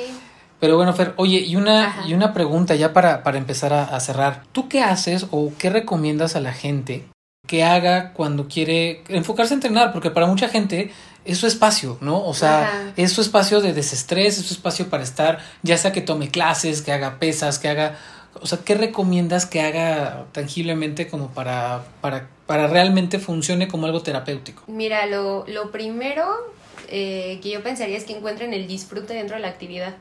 Pero 0.59 0.77
bueno, 0.77 0.93
Fer, 0.93 1.13
oye, 1.17 1.39
y 1.39 1.57
una, 1.57 2.05
y 2.07 2.13
una 2.13 2.33
pregunta 2.33 2.75
ya 2.75 2.93
para, 2.93 3.23
para 3.23 3.37
empezar 3.37 3.73
a, 3.73 3.83
a 3.83 3.99
cerrar. 3.99 4.43
¿Tú 4.53 4.69
qué 4.69 4.81
haces 4.81 5.27
o 5.31 5.51
qué 5.57 5.69
recomiendas 5.69 6.37
a 6.37 6.39
la 6.39 6.53
gente 6.53 7.03
que 7.45 7.63
haga 7.63 8.13
cuando 8.13 8.47
quiere 8.47 9.03
enfocarse 9.07 9.53
a 9.53 9.55
entrenar, 9.55 9.91
porque 9.93 10.11
para 10.11 10.25
mucha 10.25 10.49
gente 10.49 10.91
es 11.25 11.39
su 11.39 11.47
espacio, 11.47 11.97
¿no? 12.01 12.23
O 12.23 12.33
sea, 12.33 12.93
es 12.95 13.11
su 13.11 13.21
espacio 13.21 13.59
de 13.59 13.73
desestrés, 13.73 14.37
es 14.37 14.45
su 14.45 14.53
espacio 14.53 14.89
para 14.89 15.03
estar, 15.03 15.39
ya 15.63 15.77
sea 15.77 15.91
que 15.91 16.01
tome 16.01 16.29
clases, 16.29 16.81
que 16.81 16.91
haga 16.91 17.17
pesas, 17.19 17.57
que 17.57 17.67
haga, 17.67 17.97
o 18.39 18.45
sea, 18.45 18.59
¿qué 18.63 18.75
recomiendas 18.75 19.47
que 19.47 19.61
haga 19.61 20.27
tangiblemente 20.31 21.07
como 21.07 21.29
para, 21.29 21.83
para, 22.01 22.29
para 22.45 22.67
realmente 22.67 23.17
funcione 23.17 23.67
como 23.67 23.87
algo 23.87 24.03
terapéutico? 24.03 24.63
Mira, 24.67 25.07
lo, 25.07 25.45
lo 25.47 25.71
primero 25.71 26.27
eh, 26.89 27.39
que 27.41 27.49
yo 27.49 27.63
pensaría 27.63 27.97
es 27.97 28.03
que 28.03 28.15
encuentren 28.15 28.53
el 28.53 28.67
disfrute 28.67 29.15
dentro 29.15 29.35
de 29.35 29.41
la 29.41 29.47
actividad. 29.47 29.95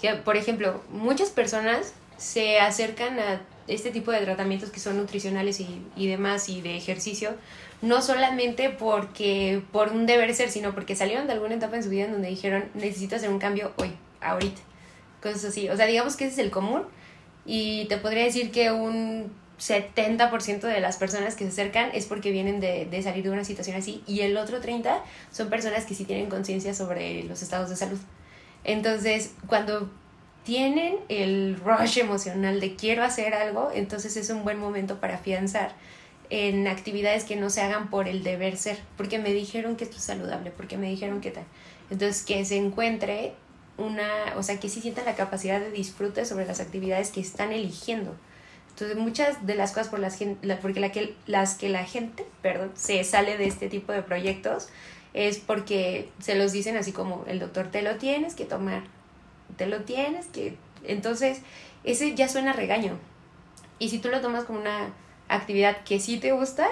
Que, 0.00 0.14
por 0.14 0.36
ejemplo, 0.36 0.82
muchas 0.90 1.30
personas 1.30 1.94
se 2.16 2.58
acercan 2.58 3.18
a 3.20 3.40
este 3.68 3.90
tipo 3.90 4.10
de 4.10 4.20
tratamientos 4.20 4.70
que 4.70 4.80
son 4.80 4.96
nutricionales 4.96 5.60
y, 5.60 5.82
y 5.96 6.08
demás 6.08 6.48
y 6.48 6.60
de 6.60 6.76
ejercicio, 6.76 7.30
no 7.84 8.00
solamente 8.00 8.70
porque 8.70 9.62
por 9.70 9.92
un 9.92 10.06
deber 10.06 10.34
ser, 10.34 10.50
sino 10.50 10.74
porque 10.74 10.96
salieron 10.96 11.26
de 11.26 11.34
alguna 11.34 11.54
etapa 11.54 11.76
en 11.76 11.82
su 11.82 11.90
vida 11.90 12.04
en 12.04 12.12
donde 12.12 12.28
dijeron 12.28 12.64
necesito 12.74 13.16
hacer 13.16 13.28
un 13.28 13.38
cambio 13.38 13.72
hoy, 13.76 13.92
ahorita, 14.20 14.60
cosas 15.22 15.44
así. 15.44 15.68
O 15.68 15.76
sea, 15.76 15.86
digamos 15.86 16.16
que 16.16 16.24
ese 16.24 16.34
es 16.34 16.38
el 16.38 16.50
común 16.50 16.82
y 17.44 17.84
te 17.86 17.98
podría 17.98 18.24
decir 18.24 18.50
que 18.50 18.72
un 18.72 19.30
70% 19.60 20.60
de 20.60 20.80
las 20.80 20.96
personas 20.96 21.34
que 21.34 21.44
se 21.44 21.50
acercan 21.50 21.90
es 21.92 22.06
porque 22.06 22.30
vienen 22.30 22.58
de, 22.58 22.86
de, 22.86 23.02
salir 23.02 23.22
de 23.22 23.30
una 23.30 23.44
situación 23.44 23.76
así 23.76 24.02
y 24.06 24.20
el 24.20 24.36
otro 24.36 24.62
30% 24.62 25.02
son 25.30 25.50
personas 25.50 25.84
que 25.84 25.94
sí 25.94 26.04
tienen 26.04 26.30
conciencia 26.30 26.72
sobre 26.72 27.22
los 27.24 27.42
estados 27.42 27.68
de 27.68 27.76
salud. 27.76 27.98
Entonces, 28.64 29.32
cuando 29.46 29.90
tienen 30.42 30.96
el 31.10 31.56
rush 31.56 31.98
emocional 31.98 32.60
de 32.60 32.76
quiero 32.76 33.02
hacer 33.02 33.34
algo, 33.34 33.70
entonces 33.74 34.16
es 34.16 34.30
un 34.30 34.42
buen 34.42 34.58
momento 34.58 35.00
para 35.00 35.16
afianzar 35.16 35.72
en 36.30 36.66
actividades 36.66 37.24
que 37.24 37.36
no 37.36 37.50
se 37.50 37.60
hagan 37.60 37.90
por 37.90 38.08
el 38.08 38.22
deber 38.22 38.56
ser, 38.56 38.78
porque 38.96 39.18
me 39.18 39.32
dijeron 39.32 39.76
que 39.76 39.84
esto 39.84 39.96
es 39.96 40.04
saludable, 40.04 40.50
porque 40.50 40.76
me 40.76 40.88
dijeron 40.88 41.20
que 41.20 41.30
tal. 41.30 41.44
Entonces, 41.90 42.22
que 42.22 42.44
se 42.44 42.56
encuentre 42.56 43.34
una, 43.76 44.08
o 44.36 44.42
sea, 44.42 44.58
que 44.58 44.68
sí 44.68 44.80
sientan 44.80 45.04
la 45.04 45.14
capacidad 45.14 45.60
de 45.60 45.70
disfrute 45.70 46.24
sobre 46.24 46.46
las 46.46 46.60
actividades 46.60 47.10
que 47.10 47.20
están 47.20 47.52
eligiendo. 47.52 48.14
Entonces, 48.70 48.96
muchas 48.96 49.46
de 49.46 49.54
las 49.54 49.70
cosas 49.70 49.88
por 49.88 50.00
las, 50.00 50.18
porque 50.60 50.80
la 50.80 50.90
que, 50.90 51.14
las 51.26 51.54
que 51.54 51.68
la 51.68 51.84
gente, 51.84 52.26
perdón, 52.42 52.72
se 52.74 53.02
sale 53.04 53.36
de 53.36 53.46
este 53.46 53.68
tipo 53.68 53.92
de 53.92 54.02
proyectos 54.02 54.68
es 55.12 55.38
porque 55.38 56.08
se 56.18 56.34
los 56.34 56.50
dicen 56.50 56.76
así 56.76 56.90
como 56.90 57.24
el 57.28 57.38
doctor 57.38 57.68
te 57.70 57.82
lo 57.82 57.96
tienes 57.98 58.34
que 58.34 58.44
tomar 58.44 58.82
te 59.56 59.66
lo 59.66 59.82
tienes, 59.82 60.26
que 60.26 60.56
entonces 60.84 61.40
ese 61.84 62.14
ya 62.14 62.28
suena 62.28 62.52
regaño. 62.52 62.98
Y 63.78 63.88
si 63.88 63.98
tú 63.98 64.08
lo 64.08 64.20
tomas 64.20 64.44
como 64.44 64.60
una 64.60 64.90
actividad 65.28 65.82
que 65.84 66.00
sí 66.00 66.18
te 66.18 66.32
gusta, 66.32 66.68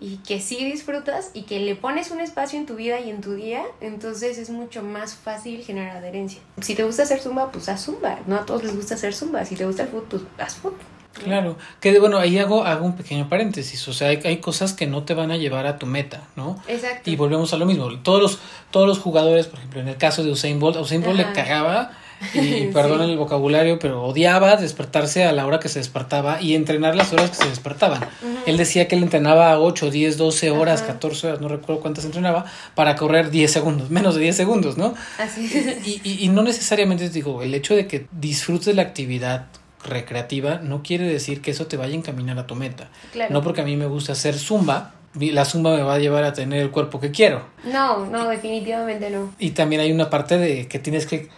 y 0.00 0.18
que 0.18 0.40
sí 0.40 0.64
disfrutas 0.64 1.30
y 1.34 1.42
que 1.42 1.60
le 1.60 1.74
pones 1.74 2.10
un 2.10 2.20
espacio 2.20 2.58
en 2.58 2.66
tu 2.66 2.76
vida 2.76 3.00
y 3.00 3.10
en 3.10 3.20
tu 3.20 3.34
día, 3.34 3.62
entonces 3.80 4.38
es 4.38 4.50
mucho 4.50 4.82
más 4.82 5.14
fácil 5.14 5.64
generar 5.64 5.96
adherencia. 5.96 6.40
Si 6.60 6.74
te 6.74 6.84
gusta 6.84 7.02
hacer 7.02 7.20
zumba, 7.20 7.50
pues 7.50 7.68
haz 7.68 7.84
zumba. 7.84 8.18
No 8.26 8.36
a 8.36 8.46
todos 8.46 8.64
les 8.64 8.74
gusta 8.76 8.94
hacer 8.94 9.14
zumba. 9.14 9.44
Si 9.44 9.56
te 9.56 9.66
gusta 9.66 9.82
el 9.84 9.88
fútbol, 9.88 10.06
pues 10.08 10.22
haz 10.38 10.56
fútbol. 10.56 10.78
Claro, 11.24 11.56
que 11.80 11.98
bueno, 11.98 12.18
ahí 12.18 12.38
hago, 12.38 12.64
hago 12.64 12.84
un 12.84 12.94
pequeño 12.94 13.28
paréntesis, 13.28 13.88
o 13.88 13.92
sea, 13.92 14.10
hay, 14.10 14.20
hay, 14.24 14.36
cosas 14.36 14.72
que 14.72 14.86
no 14.86 15.02
te 15.02 15.14
van 15.14 15.32
a 15.32 15.36
llevar 15.36 15.66
a 15.66 15.76
tu 15.76 15.86
meta, 15.86 16.28
¿no? 16.36 16.62
Exacto. 16.68 17.10
Y 17.10 17.16
volvemos 17.16 17.52
a 17.52 17.56
lo 17.56 17.66
mismo, 17.66 17.90
todos 18.00 18.22
los, 18.22 18.38
todos 18.70 18.86
los 18.86 19.00
jugadores, 19.00 19.48
por 19.48 19.58
ejemplo, 19.58 19.80
en 19.80 19.88
el 19.88 19.96
caso 19.96 20.22
de 20.22 20.30
Usain 20.30 20.60
Bolt, 20.60 20.76
a 20.76 20.80
Usain 20.80 21.02
Bolt 21.02 21.16
le 21.16 21.32
cagaba, 21.32 21.90
y 22.34 22.66
perdón 22.72 23.02
el 23.02 23.16
vocabulario, 23.16 23.78
pero 23.78 24.02
odiaba 24.02 24.56
despertarse 24.56 25.24
a 25.24 25.32
la 25.32 25.46
hora 25.46 25.60
que 25.60 25.68
se 25.68 25.78
despertaba 25.78 26.40
y 26.40 26.54
entrenar 26.54 26.94
las 26.94 27.12
horas 27.12 27.30
que 27.30 27.36
se 27.36 27.48
despertaban. 27.48 28.00
Él 28.46 28.56
decía 28.56 28.88
que 28.88 28.96
él 28.96 29.02
entrenaba 29.02 29.58
8, 29.58 29.90
10, 29.90 30.16
12 30.16 30.50
horas, 30.50 30.82
14 30.82 31.26
horas, 31.28 31.40
no 31.40 31.48
recuerdo 31.48 31.80
cuántas 31.80 32.04
entrenaba, 32.04 32.44
para 32.74 32.96
correr 32.96 33.30
10 33.30 33.50
segundos, 33.50 33.90
menos 33.90 34.14
de 34.14 34.22
10 34.22 34.36
segundos, 34.36 34.76
¿no? 34.76 34.94
Así 35.18 35.50
y, 35.84 36.00
y, 36.08 36.24
y 36.24 36.28
no 36.28 36.42
necesariamente, 36.42 37.08
digo, 37.10 37.42
el 37.42 37.54
hecho 37.54 37.74
de 37.74 37.86
que 37.86 38.06
disfrutes 38.12 38.74
la 38.74 38.82
actividad 38.82 39.46
recreativa 39.84 40.58
no 40.58 40.82
quiere 40.82 41.06
decir 41.06 41.40
que 41.40 41.50
eso 41.50 41.66
te 41.66 41.76
vaya 41.76 41.94
a 41.94 41.96
encaminar 41.96 42.38
a 42.38 42.46
tu 42.46 42.54
meta. 42.54 42.88
Claro. 43.12 43.32
No 43.32 43.42
porque 43.42 43.60
a 43.60 43.64
mí 43.64 43.76
me 43.76 43.86
gusta 43.86 44.12
hacer 44.12 44.34
zumba, 44.34 44.94
la 45.14 45.44
zumba 45.44 45.76
me 45.76 45.82
va 45.82 45.94
a 45.94 45.98
llevar 45.98 46.24
a 46.24 46.32
tener 46.32 46.60
el 46.60 46.70
cuerpo 46.70 47.00
que 47.00 47.10
quiero. 47.10 47.42
No, 47.64 48.06
no, 48.06 48.28
definitivamente 48.28 49.10
no. 49.10 49.32
Y 49.38 49.50
también 49.50 49.80
hay 49.80 49.92
una 49.92 50.10
parte 50.10 50.38
de 50.38 50.68
que 50.68 50.78
tienes 50.78 51.06
que, 51.06 51.28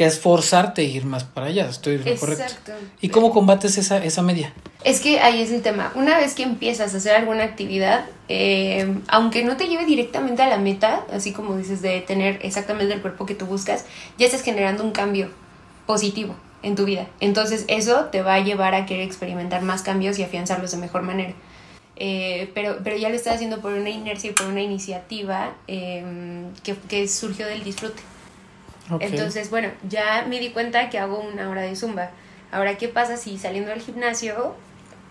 que 0.00 0.06
esforzarte 0.06 0.80
a 0.80 0.84
ir 0.84 1.04
más 1.04 1.24
para 1.24 1.48
allá, 1.48 1.68
estoy 1.68 1.96
Exacto. 1.96 2.20
correcto. 2.20 2.72
¿Y 3.02 3.10
cómo 3.10 3.32
combates 3.32 3.76
esa, 3.76 4.02
esa 4.02 4.22
media? 4.22 4.54
Es 4.82 4.98
que 5.00 5.20
ahí 5.20 5.42
es 5.42 5.52
el 5.52 5.60
tema. 5.60 5.92
Una 5.94 6.16
vez 6.16 6.32
que 6.32 6.42
empiezas 6.42 6.94
a 6.94 6.96
hacer 6.96 7.14
alguna 7.14 7.44
actividad, 7.44 8.06
eh, 8.30 8.94
aunque 9.08 9.44
no 9.44 9.58
te 9.58 9.68
lleve 9.68 9.84
directamente 9.84 10.40
a 10.40 10.48
la 10.48 10.56
meta, 10.56 11.04
así 11.12 11.32
como 11.34 11.54
dices 11.54 11.82
de 11.82 12.00
tener 12.00 12.38
exactamente 12.40 12.94
el 12.94 13.02
cuerpo 13.02 13.26
que 13.26 13.34
tú 13.34 13.44
buscas, 13.44 13.84
ya 14.16 14.24
estás 14.24 14.40
generando 14.40 14.84
un 14.84 14.92
cambio 14.92 15.28
positivo 15.84 16.34
en 16.62 16.76
tu 16.76 16.86
vida. 16.86 17.06
Entonces 17.20 17.66
eso 17.68 18.06
te 18.06 18.22
va 18.22 18.36
a 18.36 18.40
llevar 18.40 18.74
a 18.74 18.86
querer 18.86 19.02
experimentar 19.02 19.60
más 19.60 19.82
cambios 19.82 20.18
y 20.18 20.22
afianzarlos 20.22 20.70
de 20.70 20.78
mejor 20.78 21.02
manera. 21.02 21.34
Eh, 21.96 22.50
pero, 22.54 22.78
pero 22.82 22.96
ya 22.96 23.10
lo 23.10 23.16
estás 23.16 23.34
haciendo 23.34 23.60
por 23.60 23.74
una 23.74 23.90
inercia 23.90 24.30
y 24.30 24.32
por 24.32 24.46
una 24.46 24.62
iniciativa 24.62 25.52
eh, 25.68 26.02
que, 26.62 26.74
que, 26.88 27.06
surgió 27.06 27.46
del 27.46 27.62
disfrute. 27.64 28.00
Entonces, 28.98 29.50
bueno, 29.50 29.68
ya 29.88 30.26
me 30.28 30.40
di 30.40 30.50
cuenta 30.50 30.90
que 30.90 30.98
hago 30.98 31.20
una 31.20 31.48
hora 31.48 31.62
de 31.62 31.76
zumba. 31.76 32.10
Ahora, 32.50 32.76
¿qué 32.76 32.88
pasa 32.88 33.16
si 33.16 33.38
saliendo 33.38 33.70
del 33.70 33.80
gimnasio, 33.80 34.54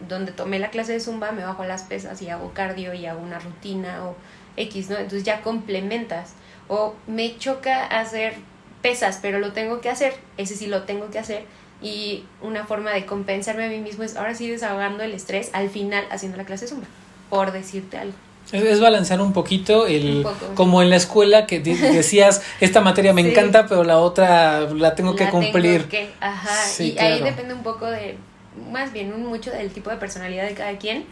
donde 0.08 0.32
tomé 0.32 0.60
la 0.60 0.70
clase 0.70 0.94
de 0.94 1.00
zumba, 1.00 1.32
me 1.32 1.44
bajo 1.44 1.64
las 1.64 1.84
pesas 1.84 2.22
y 2.22 2.30
hago 2.30 2.54
cardio 2.54 2.94
y 2.94 3.06
hago 3.06 3.22
una 3.22 3.40
rutina 3.40 4.06
o 4.06 4.16
X, 4.58 4.90
¿no? 4.90 4.98
Entonces 4.98 5.24
ya 5.24 5.42
complementas. 5.42 6.34
O 6.68 6.96
me 7.08 7.38
choca 7.38 7.86
hacer 7.86 8.36
pesas, 8.82 9.20
pero 9.22 9.40
lo 9.40 9.54
tengo 9.54 9.82
que 9.82 9.90
hacer, 9.90 10.14
ese 10.38 10.56
sí 10.56 10.68
lo 10.68 10.84
tengo 10.84 11.10
que 11.10 11.20
hacer. 11.20 11.46
Y 11.82 12.26
una 12.42 12.66
forma 12.66 12.92
de 12.92 13.06
compensarme 13.06 13.66
a 13.66 13.70
mí 13.70 13.80
mismo 13.80 14.04
es 14.04 14.18
ahora 14.18 14.36
sí 14.36 14.50
desahogando 14.50 15.04
el 15.04 15.14
estrés 15.14 15.50
al 15.54 15.70
final 15.70 16.06
haciendo 16.12 16.38
la 16.38 16.46
clase 16.46 16.66
de 16.66 16.72
zumba, 16.72 16.88
por 17.30 17.52
decirte 17.52 17.98
algo. 17.98 18.16
Es, 18.52 18.64
es 18.64 18.80
balancear 18.80 19.22
un 19.22 19.34
poquito 19.34 19.86
el 19.86 20.18
un 20.18 20.24
poco. 20.24 20.56
como 20.56 20.82
en 20.82 20.90
la 20.90 20.96
escuela 20.96 21.46
que 21.46 21.60
decías 21.60 22.42
esta 22.60 22.82
materia 22.82 23.14
me 23.14 23.24
sí. 23.24 23.30
encanta 23.30 23.68
pero 23.68 23.84
la 23.84 24.00
otra 24.00 24.62
la 24.62 24.96
tengo 24.96 25.16
que 25.16 25.26
la 25.26 25.32
cumplir. 25.32 25.88
Tengo 25.88 25.90
que, 25.90 26.10
ajá, 26.20 26.56
sí, 26.66 26.90
y 26.90 26.92
claro. 26.94 27.16
ahí 27.16 27.22
depende 27.22 27.54
un 27.54 27.64
poco 27.64 27.86
de 27.86 28.18
más 28.72 28.92
bien 28.92 29.24
mucho 29.24 29.52
del 29.52 29.72
tipo 29.72 29.90
de 29.90 29.98
personalidad 29.98 30.48
de 30.48 30.54
cada 30.54 30.78
quien. 30.78 31.06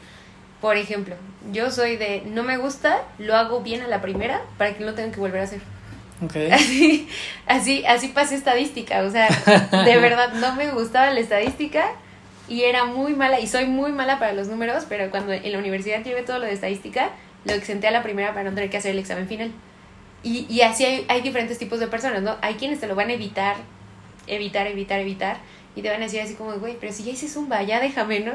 Por 0.61 0.75
ejemplo, 0.75 1.15
yo 1.51 1.69
soy 1.69 1.97
de 1.97 2.23
no 2.25 2.41
me 2.43 2.57
gusta, 2.57 3.03
lo 3.19 3.35
hago 3.35 3.61
bien 3.61 3.81
a 3.83 3.87
la 3.87 4.01
primera 4.01 4.41
para 4.57 4.73
que 4.75 4.83
no 4.83 4.93
tenga 4.93 5.11
que 5.11 5.19
volver 5.19 5.41
a 5.41 5.43
hacer. 5.43 5.61
Okay. 6.25 6.49
Así, 6.51 7.07
así, 7.45 7.85
así 7.85 8.07
pasé 8.07 8.33
estadística, 8.33 9.03
o 9.03 9.11
sea, 9.11 9.27
de 9.85 9.97
verdad 10.01 10.33
no 10.33 10.55
me 10.55 10.71
gustaba 10.71 11.11
la 11.11 11.19
estadística 11.19 11.91
y 12.49 12.63
era 12.63 12.85
muy 12.85 13.13
mala, 13.13 13.39
y 13.39 13.45
soy 13.45 13.67
muy 13.67 13.91
mala 13.91 14.17
para 14.17 14.33
los 14.33 14.47
números, 14.47 14.85
pero 14.89 15.11
cuando 15.11 15.31
en 15.31 15.51
la 15.51 15.59
universidad 15.59 16.03
llevé 16.03 16.23
todo 16.23 16.39
lo 16.39 16.45
de 16.45 16.53
estadística, 16.53 17.11
lo 17.47 17.53
exenté 17.53 17.87
a 17.87 17.91
la 17.91 18.03
primera 18.03 18.33
para 18.33 18.49
no 18.49 18.55
tener 18.55 18.69
que 18.69 18.77
hacer 18.77 18.91
el 18.91 18.99
examen 18.99 19.27
final. 19.27 19.51
Y, 20.23 20.45
y 20.49 20.61
así 20.61 20.85
hay, 20.85 21.05
hay 21.07 21.21
diferentes 21.21 21.57
tipos 21.57 21.79
de 21.79 21.87
personas, 21.87 22.21
¿no? 22.21 22.37
Hay 22.41 22.55
quienes 22.55 22.79
te 22.79 22.87
lo 22.87 22.95
van 22.95 23.09
a 23.09 23.13
evitar, 23.13 23.55
evitar, 24.27 24.67
evitar, 24.67 24.99
evitar, 24.99 25.37
y 25.75 25.81
te 25.81 25.89
van 25.89 26.01
a 26.01 26.05
decir 26.05 26.21
así 26.21 26.33
como, 26.33 26.53
güey, 26.53 26.77
pero 26.79 26.91
si 26.91 27.03
ya 27.03 27.11
hice 27.11 27.27
zumba, 27.27 27.61
ya 27.63 27.79
déjame, 27.79 28.19
¿no? 28.19 28.33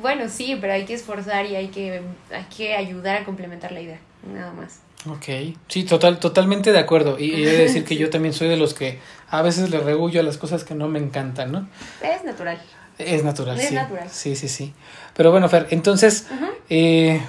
Bueno, 0.00 0.28
sí, 0.28 0.56
pero 0.60 0.72
hay 0.72 0.84
que 0.84 0.94
esforzar 0.94 1.46
y 1.46 1.56
hay 1.56 1.68
que, 1.68 2.02
hay 2.32 2.44
que 2.56 2.74
ayudar 2.74 3.22
a 3.22 3.24
complementar 3.24 3.72
la 3.72 3.80
idea, 3.80 4.00
nada 4.32 4.52
más. 4.52 4.80
Ok, 5.08 5.56
sí, 5.68 5.84
total, 5.84 6.18
totalmente 6.18 6.72
de 6.72 6.78
acuerdo. 6.78 7.18
Y, 7.18 7.32
y 7.32 7.44
he 7.46 7.50
de 7.50 7.58
decir 7.64 7.84
que 7.84 7.96
yo 7.96 8.10
también 8.10 8.34
soy 8.34 8.48
de 8.48 8.56
los 8.56 8.74
que 8.74 8.98
a 9.30 9.40
veces 9.42 9.70
le 9.70 9.78
regullo 9.78 10.20
a 10.20 10.22
las 10.22 10.36
cosas 10.36 10.64
que 10.64 10.74
no 10.74 10.88
me 10.88 10.98
encantan, 10.98 11.52
¿no? 11.52 11.68
Es 12.02 12.24
natural. 12.24 12.60
Es 12.98 13.24
natural, 13.24 13.58
es 13.58 13.68
sí. 13.68 13.74
natural. 13.74 14.08
Sí, 14.10 14.36
sí, 14.36 14.48
sí. 14.48 14.74
Pero 15.14 15.30
bueno, 15.30 15.48
Fer, 15.48 15.68
entonces, 15.70 16.26
uh 16.30 16.34
-huh. 16.34 16.50
eh, 16.68 17.20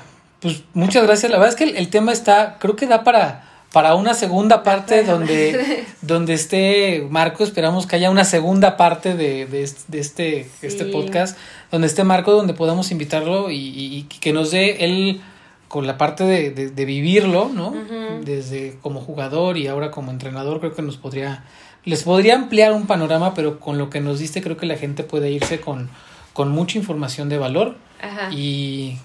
pues 0.41 0.63
muchas 0.73 1.03
gracias. 1.03 1.31
La 1.31 1.37
verdad 1.37 1.53
es 1.53 1.55
que 1.55 1.63
el, 1.65 1.77
el, 1.77 1.89
tema 1.89 2.11
está, 2.11 2.57
creo 2.59 2.75
que 2.75 2.87
da 2.87 3.03
para, 3.03 3.47
para 3.71 3.95
una 3.95 4.15
segunda 4.15 4.63
parte 4.63 5.03
donde, 5.03 5.85
donde 6.01 6.33
esté 6.33 7.07
Marco. 7.09 7.43
Esperamos 7.43 7.85
que 7.85 7.95
haya 7.95 8.09
una 8.09 8.25
segunda 8.25 8.75
parte 8.75 9.15
de, 9.15 9.45
de, 9.45 9.69
de 9.87 9.99
este, 9.99 10.49
sí. 10.59 10.67
este 10.67 10.85
podcast, 10.85 11.37
donde 11.71 11.87
esté 11.87 12.03
Marco, 12.03 12.31
donde 12.31 12.53
podamos 12.53 12.91
invitarlo 12.91 13.51
y, 13.51 13.55
y, 13.55 13.97
y 13.97 14.03
que 14.03 14.33
nos 14.33 14.51
dé 14.51 14.83
él 14.83 15.21
con 15.67 15.87
la 15.87 15.97
parte 15.97 16.25
de, 16.25 16.49
de, 16.49 16.69
de 16.69 16.85
vivirlo, 16.85 17.49
¿no? 17.53 17.69
Uh 17.69 17.75
-huh. 17.75 18.19
Desde 18.23 18.77
como 18.81 18.99
jugador 18.99 19.57
y 19.57 19.67
ahora 19.67 19.89
como 19.91 20.11
entrenador, 20.11 20.59
creo 20.59 20.73
que 20.73 20.81
nos 20.81 20.97
podría, 20.97 21.45
les 21.85 22.03
podría 22.03 22.35
ampliar 22.35 22.73
un 22.73 22.87
panorama, 22.87 23.33
pero 23.35 23.59
con 23.59 23.77
lo 23.77 23.89
que 23.89 24.01
nos 24.01 24.19
diste, 24.19 24.41
creo 24.41 24.57
que 24.57 24.65
la 24.65 24.75
gente 24.75 25.03
puede 25.03 25.31
irse 25.31 25.61
con, 25.61 25.89
con 26.33 26.49
mucha 26.49 26.77
información 26.77 27.29
de 27.29 27.37
valor. 27.37 27.77
Ajá. 28.01 28.31
Y, 28.33 28.97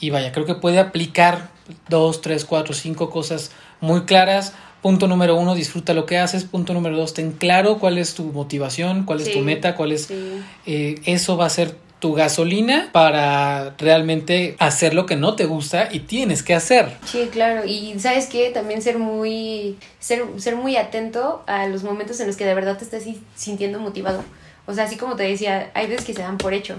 y 0.00 0.10
vaya, 0.10 0.32
creo 0.32 0.46
que 0.46 0.54
puede 0.54 0.78
aplicar 0.78 1.50
dos, 1.88 2.20
tres, 2.20 2.44
cuatro, 2.44 2.74
cinco 2.74 3.10
cosas 3.10 3.50
muy 3.80 4.02
claras. 4.02 4.54
Punto 4.82 5.08
número 5.08 5.36
uno, 5.36 5.54
disfruta 5.54 5.94
lo 5.94 6.04
que 6.04 6.18
haces. 6.18 6.44
Punto 6.44 6.74
número 6.74 6.96
dos, 6.96 7.14
ten 7.14 7.32
claro 7.32 7.78
cuál 7.78 7.96
es 7.96 8.14
tu 8.14 8.24
motivación, 8.24 9.04
cuál 9.04 9.20
es 9.20 9.32
tu 9.32 9.40
meta, 9.40 9.76
cuál 9.76 9.92
es... 9.92 10.06
sí. 10.06 10.42
eh, 10.66 11.00
eso 11.06 11.36
va 11.36 11.46
a 11.46 11.50
ser 11.50 11.76
tu 12.04 12.12
gasolina 12.12 12.90
para 12.92 13.74
realmente 13.78 14.56
hacer 14.58 14.92
lo 14.92 15.06
que 15.06 15.16
no 15.16 15.36
te 15.36 15.46
gusta 15.46 15.88
y 15.90 16.00
tienes 16.00 16.42
que 16.42 16.52
hacer. 16.52 16.98
Sí, 17.06 17.30
claro. 17.32 17.64
Y 17.64 17.98
sabes 17.98 18.26
qué, 18.26 18.50
también 18.50 18.82
ser 18.82 18.98
muy, 18.98 19.78
ser, 20.00 20.22
ser 20.36 20.56
muy 20.56 20.76
atento 20.76 21.42
a 21.46 21.66
los 21.66 21.82
momentos 21.82 22.20
en 22.20 22.26
los 22.26 22.36
que 22.36 22.44
de 22.44 22.54
verdad 22.54 22.76
te 22.76 22.84
estás 22.84 23.04
sintiendo 23.34 23.78
motivado. 23.78 24.22
O 24.66 24.74
sea, 24.74 24.84
así 24.84 24.98
como 24.98 25.16
te 25.16 25.22
decía, 25.22 25.70
hay 25.72 25.86
veces 25.86 26.04
que 26.04 26.12
se 26.12 26.20
dan 26.20 26.36
por 26.36 26.52
hecho. 26.52 26.76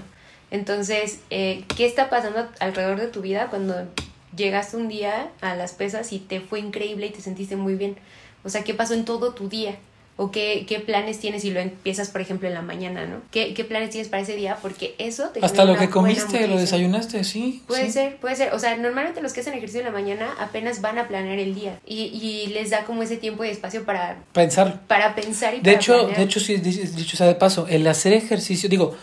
Entonces, 0.50 1.20
eh, 1.30 1.64
¿qué 1.76 1.86
está 1.86 2.08
pasando 2.08 2.48
alrededor 2.60 3.00
de 3.00 3.08
tu 3.08 3.20
vida 3.20 3.48
cuando 3.48 3.74
llegaste 4.36 4.76
un 4.76 4.88
día 4.88 5.30
a 5.40 5.56
las 5.56 5.72
pesas 5.72 6.12
y 6.12 6.18
te 6.18 6.40
fue 6.40 6.60
increíble 6.60 7.06
y 7.06 7.10
te 7.10 7.20
sentiste 7.20 7.56
muy 7.56 7.74
bien? 7.74 7.96
O 8.44 8.48
sea, 8.48 8.62
¿qué 8.64 8.74
pasó 8.74 8.94
en 8.94 9.04
todo 9.04 9.34
tu 9.34 9.48
día? 9.48 9.76
o 10.18 10.30
qué, 10.30 10.64
qué 10.66 10.80
planes 10.80 11.18
tienes 11.18 11.42
si 11.42 11.50
lo 11.50 11.60
empiezas, 11.60 12.08
por 12.08 12.22
ejemplo, 12.22 12.48
en 12.48 12.54
la 12.54 12.62
mañana, 12.62 13.04
¿no? 13.04 13.20
¿Qué, 13.30 13.52
qué 13.52 13.64
planes 13.64 13.90
tienes 13.90 14.08
para 14.08 14.22
ese 14.22 14.34
día? 14.34 14.56
Porque 14.62 14.94
eso 14.96 15.28
te 15.28 15.40
Hasta 15.44 15.66
lo 15.66 15.76
que 15.76 15.90
comiste, 15.90 16.48
lo 16.48 16.58
desayunaste, 16.58 17.22
sí. 17.22 17.62
Puede 17.66 17.86
sí. 17.86 17.92
ser, 17.92 18.16
puede 18.16 18.34
ser. 18.34 18.54
O 18.54 18.58
sea, 18.58 18.76
normalmente 18.78 19.20
los 19.20 19.34
que 19.34 19.40
hacen 19.40 19.52
ejercicio 19.52 19.80
en 19.80 19.86
la 19.86 19.92
mañana 19.92 20.34
apenas 20.38 20.80
van 20.80 20.98
a 20.98 21.06
planear 21.06 21.38
el 21.38 21.54
día 21.54 21.78
y, 21.86 22.04
y 22.04 22.46
les 22.46 22.70
da 22.70 22.84
como 22.84 23.02
ese 23.02 23.18
tiempo 23.18 23.44
y 23.44 23.48
espacio 23.48 23.84
para 23.84 24.16
pensar. 24.32 24.80
Para 24.86 25.14
pensar 25.14 25.52
y 25.52 25.58
de 25.58 25.64
para 25.64 25.76
hecho, 25.76 25.92
planear. 25.92 26.16
De 26.16 26.22
hecho, 26.22 26.40
sí, 26.40 26.56
dicho 26.56 27.16
sea 27.18 27.26
de 27.26 27.34
paso, 27.34 27.66
el 27.68 27.86
hacer 27.86 28.14
ejercicio, 28.14 28.70
digo, 28.70 28.96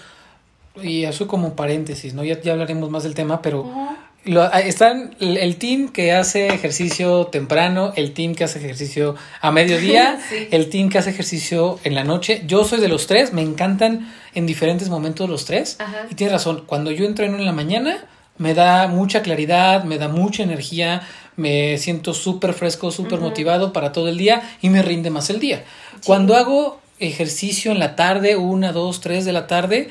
y 0.81 1.03
eso 1.05 1.27
como 1.27 1.55
paréntesis, 1.55 2.13
¿no? 2.13 2.23
Ya, 2.23 2.41
ya 2.41 2.53
hablaremos 2.53 2.89
más 2.89 3.03
del 3.03 3.13
tema, 3.13 3.41
pero... 3.41 3.61
Uh 3.61 3.75
-huh. 3.75 3.97
Lo, 4.25 4.49
están 4.53 5.17
el, 5.19 5.35
el, 5.35 5.57
team 5.57 5.89
que 5.89 6.13
hace 6.13 6.47
ejercicio 6.47 7.25
temprano, 7.25 7.91
el 7.97 8.13
team 8.13 8.35
que 8.35 8.45
hace 8.45 8.57
ejercicio 8.57 9.15
a 9.41 9.51
mediodía, 9.51 10.17
sí. 10.29 10.47
el 10.49 10.69
team 10.69 10.89
que 10.89 10.97
hace 10.97 11.09
ejercicio 11.09 11.77
en 11.83 11.93
la 11.93 12.05
noche. 12.05 12.41
Yo 12.47 12.63
soy 12.63 12.79
de 12.79 12.87
los 12.87 13.05
tres, 13.05 13.33
me 13.33 13.41
encantan 13.41 14.13
en 14.33 14.45
diferentes 14.45 14.87
momentos 14.87 15.29
los 15.29 15.43
tres. 15.43 15.75
Ajá. 15.79 16.07
Y 16.09 16.15
tienes 16.15 16.31
razón, 16.31 16.63
cuando 16.65 16.89
yo 16.91 17.05
entreno 17.05 17.37
en 17.37 17.45
la 17.45 17.51
mañana, 17.51 18.05
me 18.37 18.53
da 18.53 18.87
mucha 18.87 19.23
claridad, 19.23 19.83
me 19.83 19.97
da 19.97 20.07
mucha 20.07 20.41
energía, 20.41 21.01
me 21.35 21.77
siento 21.77 22.13
súper 22.13 22.53
fresco, 22.53 22.91
súper 22.91 23.19
uh 23.19 23.23
-huh. 23.23 23.25
motivado 23.25 23.73
para 23.73 23.91
todo 23.91 24.07
el 24.07 24.17
día 24.17 24.41
y 24.61 24.69
me 24.69 24.81
rinde 24.81 25.09
más 25.09 25.29
el 25.29 25.41
día. 25.41 25.65
Sí. 25.95 26.01
Cuando 26.05 26.37
hago 26.37 26.79
ejercicio 26.99 27.73
en 27.73 27.79
la 27.79 27.97
tarde, 27.97 28.37
una, 28.37 28.71
dos, 28.71 29.01
tres 29.01 29.25
de 29.25 29.33
la 29.33 29.47
tarde, 29.47 29.89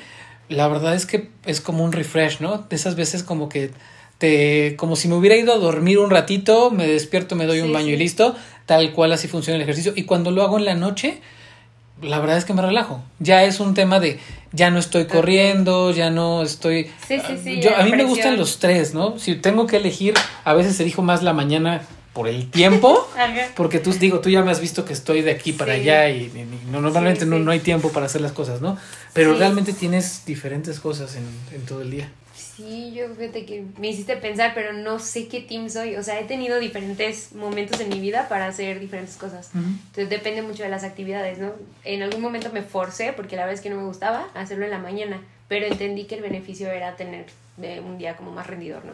la 0.52 0.68
verdad 0.68 0.94
es 0.94 1.06
que 1.06 1.28
es 1.44 1.60
como 1.60 1.84
un 1.84 1.92
refresh, 1.92 2.40
¿no? 2.40 2.58
De 2.68 2.76
esas 2.76 2.94
veces 2.94 3.22
como 3.22 3.48
que 3.48 3.70
te, 4.18 4.76
como 4.76 4.96
si 4.96 5.08
me 5.08 5.14
hubiera 5.14 5.36
ido 5.36 5.52
a 5.52 5.58
dormir 5.58 5.98
un 5.98 6.10
ratito, 6.10 6.70
me 6.70 6.86
despierto, 6.86 7.34
me 7.34 7.46
doy 7.46 7.58
sí, 7.58 7.64
un 7.64 7.72
baño 7.72 7.86
sí. 7.86 7.92
y 7.92 7.96
listo, 7.96 8.36
tal 8.66 8.92
cual 8.92 9.12
así 9.12 9.28
funciona 9.28 9.56
el 9.56 9.62
ejercicio. 9.62 9.92
Y 9.96 10.04
cuando 10.04 10.30
lo 10.30 10.42
hago 10.42 10.58
en 10.58 10.64
la 10.64 10.74
noche, 10.74 11.20
la 12.00 12.18
verdad 12.18 12.36
es 12.36 12.44
que 12.44 12.54
me 12.54 12.62
relajo. 12.62 13.02
Ya 13.18 13.44
es 13.44 13.60
un 13.60 13.74
tema 13.74 14.00
de 14.00 14.18
ya 14.52 14.70
no 14.70 14.78
estoy 14.78 15.06
corriendo, 15.06 15.90
ya 15.92 16.10
no 16.10 16.42
estoy. 16.42 16.90
Sí, 17.06 17.18
sí, 17.26 17.38
sí. 17.42 17.60
Yo, 17.60 17.76
a 17.76 17.82
mí 17.84 17.92
me 17.92 18.04
gustan 18.04 18.36
los 18.36 18.58
tres, 18.58 18.94
¿no? 18.94 19.18
Si 19.18 19.34
tengo 19.34 19.66
que 19.66 19.78
elegir, 19.78 20.14
a 20.44 20.54
veces 20.54 20.78
elijo 20.80 21.02
más 21.02 21.22
la 21.22 21.32
mañana 21.32 21.82
por 22.12 22.28
el 22.28 22.50
tiempo. 22.50 23.08
Porque 23.56 23.78
tú, 23.78 23.92
digo, 23.92 24.20
tú 24.20 24.28
ya 24.30 24.42
me 24.42 24.50
has 24.50 24.60
visto 24.60 24.84
que 24.84 24.92
estoy 24.92 25.22
de 25.22 25.30
aquí 25.30 25.52
para 25.52 25.74
Sí. 25.74 25.80
allá 25.80 26.08
y, 26.10 26.24
y- 26.24 26.70
no, 26.70 26.80
normalmente 26.80 27.20
Sí, 27.24 27.26
no, 27.26 27.36
sí. 27.36 27.42
no 27.42 27.50
hay 27.50 27.60
tiempo 27.60 27.90
para 27.90 28.06
hacer 28.06 28.20
las 28.20 28.32
cosas, 28.32 28.60
¿no? 28.60 28.76
Pero 29.12 29.34
realmente 29.34 29.72
tienes 29.72 30.24
diferentes 30.26 30.78
cosas 30.80 31.16
en, 31.16 31.24
en 31.54 31.64
todo 31.66 31.82
el 31.82 31.90
día. 31.90 32.08
Sí, 32.34 32.92
yo 32.94 33.08
fíjate 33.14 33.46
que 33.46 33.64
me 33.78 33.88
hiciste 33.88 34.16
pensar, 34.16 34.52
pero 34.54 34.72
no 34.74 34.98
sé 34.98 35.26
qué 35.28 35.40
team 35.40 35.70
soy. 35.70 35.96
O 35.96 36.02
sea, 36.02 36.20
he 36.20 36.24
tenido 36.24 36.58
diferentes 36.58 37.32
momentos 37.34 37.80
en 37.80 37.88
mi 37.88 37.98
vida 37.98 38.28
para 38.28 38.46
hacer 38.46 38.78
diferentes 38.78 39.16
cosas. 39.16 39.50
Entonces 39.54 40.10
depende 40.10 40.42
mucho 40.42 40.62
de 40.62 40.68
las 40.68 40.84
actividades, 40.84 41.38
¿no? 41.38 41.52
En 41.84 42.02
algún 42.02 42.20
momento 42.20 42.50
me 42.52 42.62
forcé, 42.62 43.12
porque 43.14 43.36
la 43.36 43.42
verdad 43.42 43.54
es 43.54 43.60
que 43.62 43.70
no 43.70 43.76
me 43.76 43.84
gustaba, 43.84 44.28
hacerlo 44.34 44.64
en 44.66 44.70
la 44.70 44.78
mañana, 44.78 45.20
pero 45.48 45.66
entendí 45.66 46.04
que 46.04 46.16
el 46.16 46.22
beneficio 46.22 46.70
era 46.70 46.94
tener 46.96 47.26
eh, 47.62 47.80
un 47.84 47.96
día 47.98 48.16
como 48.16 48.32
más 48.32 48.46
rendidor, 48.46 48.84
¿no? 48.84 48.92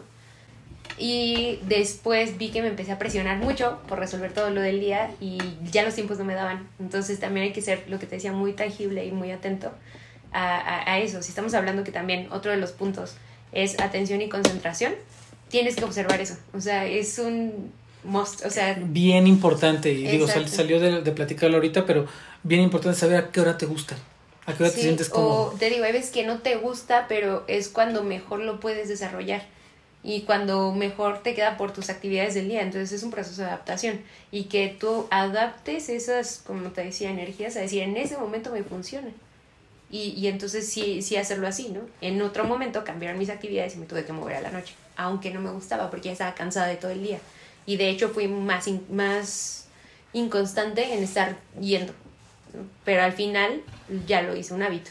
Y 0.96 1.58
después 1.66 2.38
vi 2.38 2.48
que 2.50 2.62
me 2.62 2.68
empecé 2.68 2.92
a 2.92 2.98
presionar 2.98 3.38
mucho 3.38 3.78
por 3.88 3.98
resolver 3.98 4.32
todo 4.32 4.50
lo 4.50 4.60
del 4.60 4.80
día 4.80 5.10
y 5.20 5.38
ya 5.70 5.82
los 5.84 5.94
tiempos 5.94 6.18
no 6.18 6.24
me 6.24 6.34
daban. 6.34 6.68
Entonces 6.80 7.20
también 7.20 7.44
hay 7.46 7.52
que 7.52 7.62
ser, 7.62 7.84
lo 7.88 7.98
que 7.98 8.06
te 8.06 8.16
decía, 8.16 8.32
muy 8.32 8.52
tangible 8.52 9.04
y 9.04 9.12
muy 9.12 9.30
atento 9.30 9.70
a, 10.32 10.56
a- 10.58 10.92
a 10.94 10.98
eso. 10.98 11.22
Si 11.22 11.28
estamos 11.28 11.54
hablando 11.54 11.84
que 11.84 11.92
también 11.92 12.28
otro 12.32 12.50
de 12.50 12.56
los 12.56 12.72
puntos 12.72 13.14
es 13.52 13.78
atención 13.80 14.20
y 14.22 14.28
concentración, 14.28 14.94
tienes 15.50 15.76
que 15.76 15.84
observar 15.84 16.20
eso. 16.20 16.36
O 16.52 16.60
sea, 16.60 16.84
es 16.86 17.18
un 17.18 17.72
must. 18.04 18.44
O 18.44 18.50
sea, 18.50 18.76
Bien 18.80 19.26
importante, 19.26 19.92
y 19.92 20.06
digo, 20.06 20.26
sal- 20.26 20.48
salió 20.48 20.80
de, 20.80 21.02
de 21.02 21.12
platicarlo 21.12 21.56
ahorita, 21.58 21.86
pero 21.86 22.06
bien 22.42 22.60
importante 22.62 22.98
saber 22.98 23.16
a 23.18 23.30
qué 23.30 23.40
hora 23.40 23.56
te 23.56 23.66
gusta, 23.66 23.96
a 24.46 24.54
qué 24.54 24.62
hora 24.64 24.70
te 24.72 24.78
Sí, 24.78 24.82
sientes 24.82 25.08
o 25.10 25.12
cómodo. 25.12 25.54
te 25.58 25.70
digo, 25.70 25.84
hay 25.84 25.92
veces 25.92 26.10
que 26.10 26.26
no 26.26 26.38
te 26.38 26.56
gusta, 26.56 27.06
pero 27.08 27.44
es 27.48 27.68
cuando 27.68 28.02
mejor 28.02 28.40
lo 28.40 28.58
puedes 28.60 28.88
desarrollar 28.88 29.42
y 30.04 30.22
cuando 30.22 30.72
mejor 30.72 31.22
te 31.22 31.34
queda 31.34 31.56
por 31.56 31.72
tus 31.72 31.90
actividades 31.90 32.34
del 32.34 32.48
día. 32.48 32.62
Entonces 32.62 32.92
es 32.92 33.02
un 33.02 33.10
proceso 33.10 33.42
de 33.42 33.48
adaptación 33.48 34.00
y 34.30 34.44
que 34.44 34.68
tú 34.78 35.06
adaptes 35.10 35.88
esas, 35.88 36.42
como 36.46 36.70
te 36.70 36.84
decía, 36.84 37.10
energías 37.10 37.56
a 37.56 37.60
decir, 37.60 37.82
en 37.82 37.96
ese 37.96 38.16
momento 38.16 38.50
me 38.52 38.62
funciona. 38.62 39.08
Y, 39.90 40.10
y 40.16 40.26
entonces 40.28 40.68
sí, 40.68 41.00
sí 41.02 41.16
hacerlo 41.16 41.48
así, 41.48 41.70
¿no? 41.70 41.80
En 42.00 42.20
otro 42.22 42.44
momento 42.44 42.84
cambiaron 42.84 43.18
mis 43.18 43.30
actividades 43.30 43.74
y 43.74 43.78
me 43.78 43.86
tuve 43.86 44.04
que 44.04 44.12
mover 44.12 44.36
a 44.36 44.40
la 44.42 44.50
noche, 44.50 44.74
aunque 44.96 45.30
no 45.30 45.40
me 45.40 45.50
gustaba 45.50 45.90
porque 45.90 46.06
ya 46.08 46.12
estaba 46.12 46.34
cansada 46.34 46.66
de 46.66 46.76
todo 46.76 46.90
el 46.90 47.02
día. 47.02 47.18
Y 47.66 47.76
de 47.76 47.88
hecho 47.88 48.10
fui 48.10 48.28
más, 48.28 48.68
in- 48.68 48.84
más 48.90 49.66
inconstante 50.12 50.92
en 50.94 51.02
estar 51.02 51.36
yendo. 51.60 51.92
Pero 52.84 53.02
al 53.02 53.12
final 53.12 53.62
ya 54.06 54.22
lo 54.22 54.36
hice 54.36 54.54
un 54.54 54.62
hábito. 54.62 54.90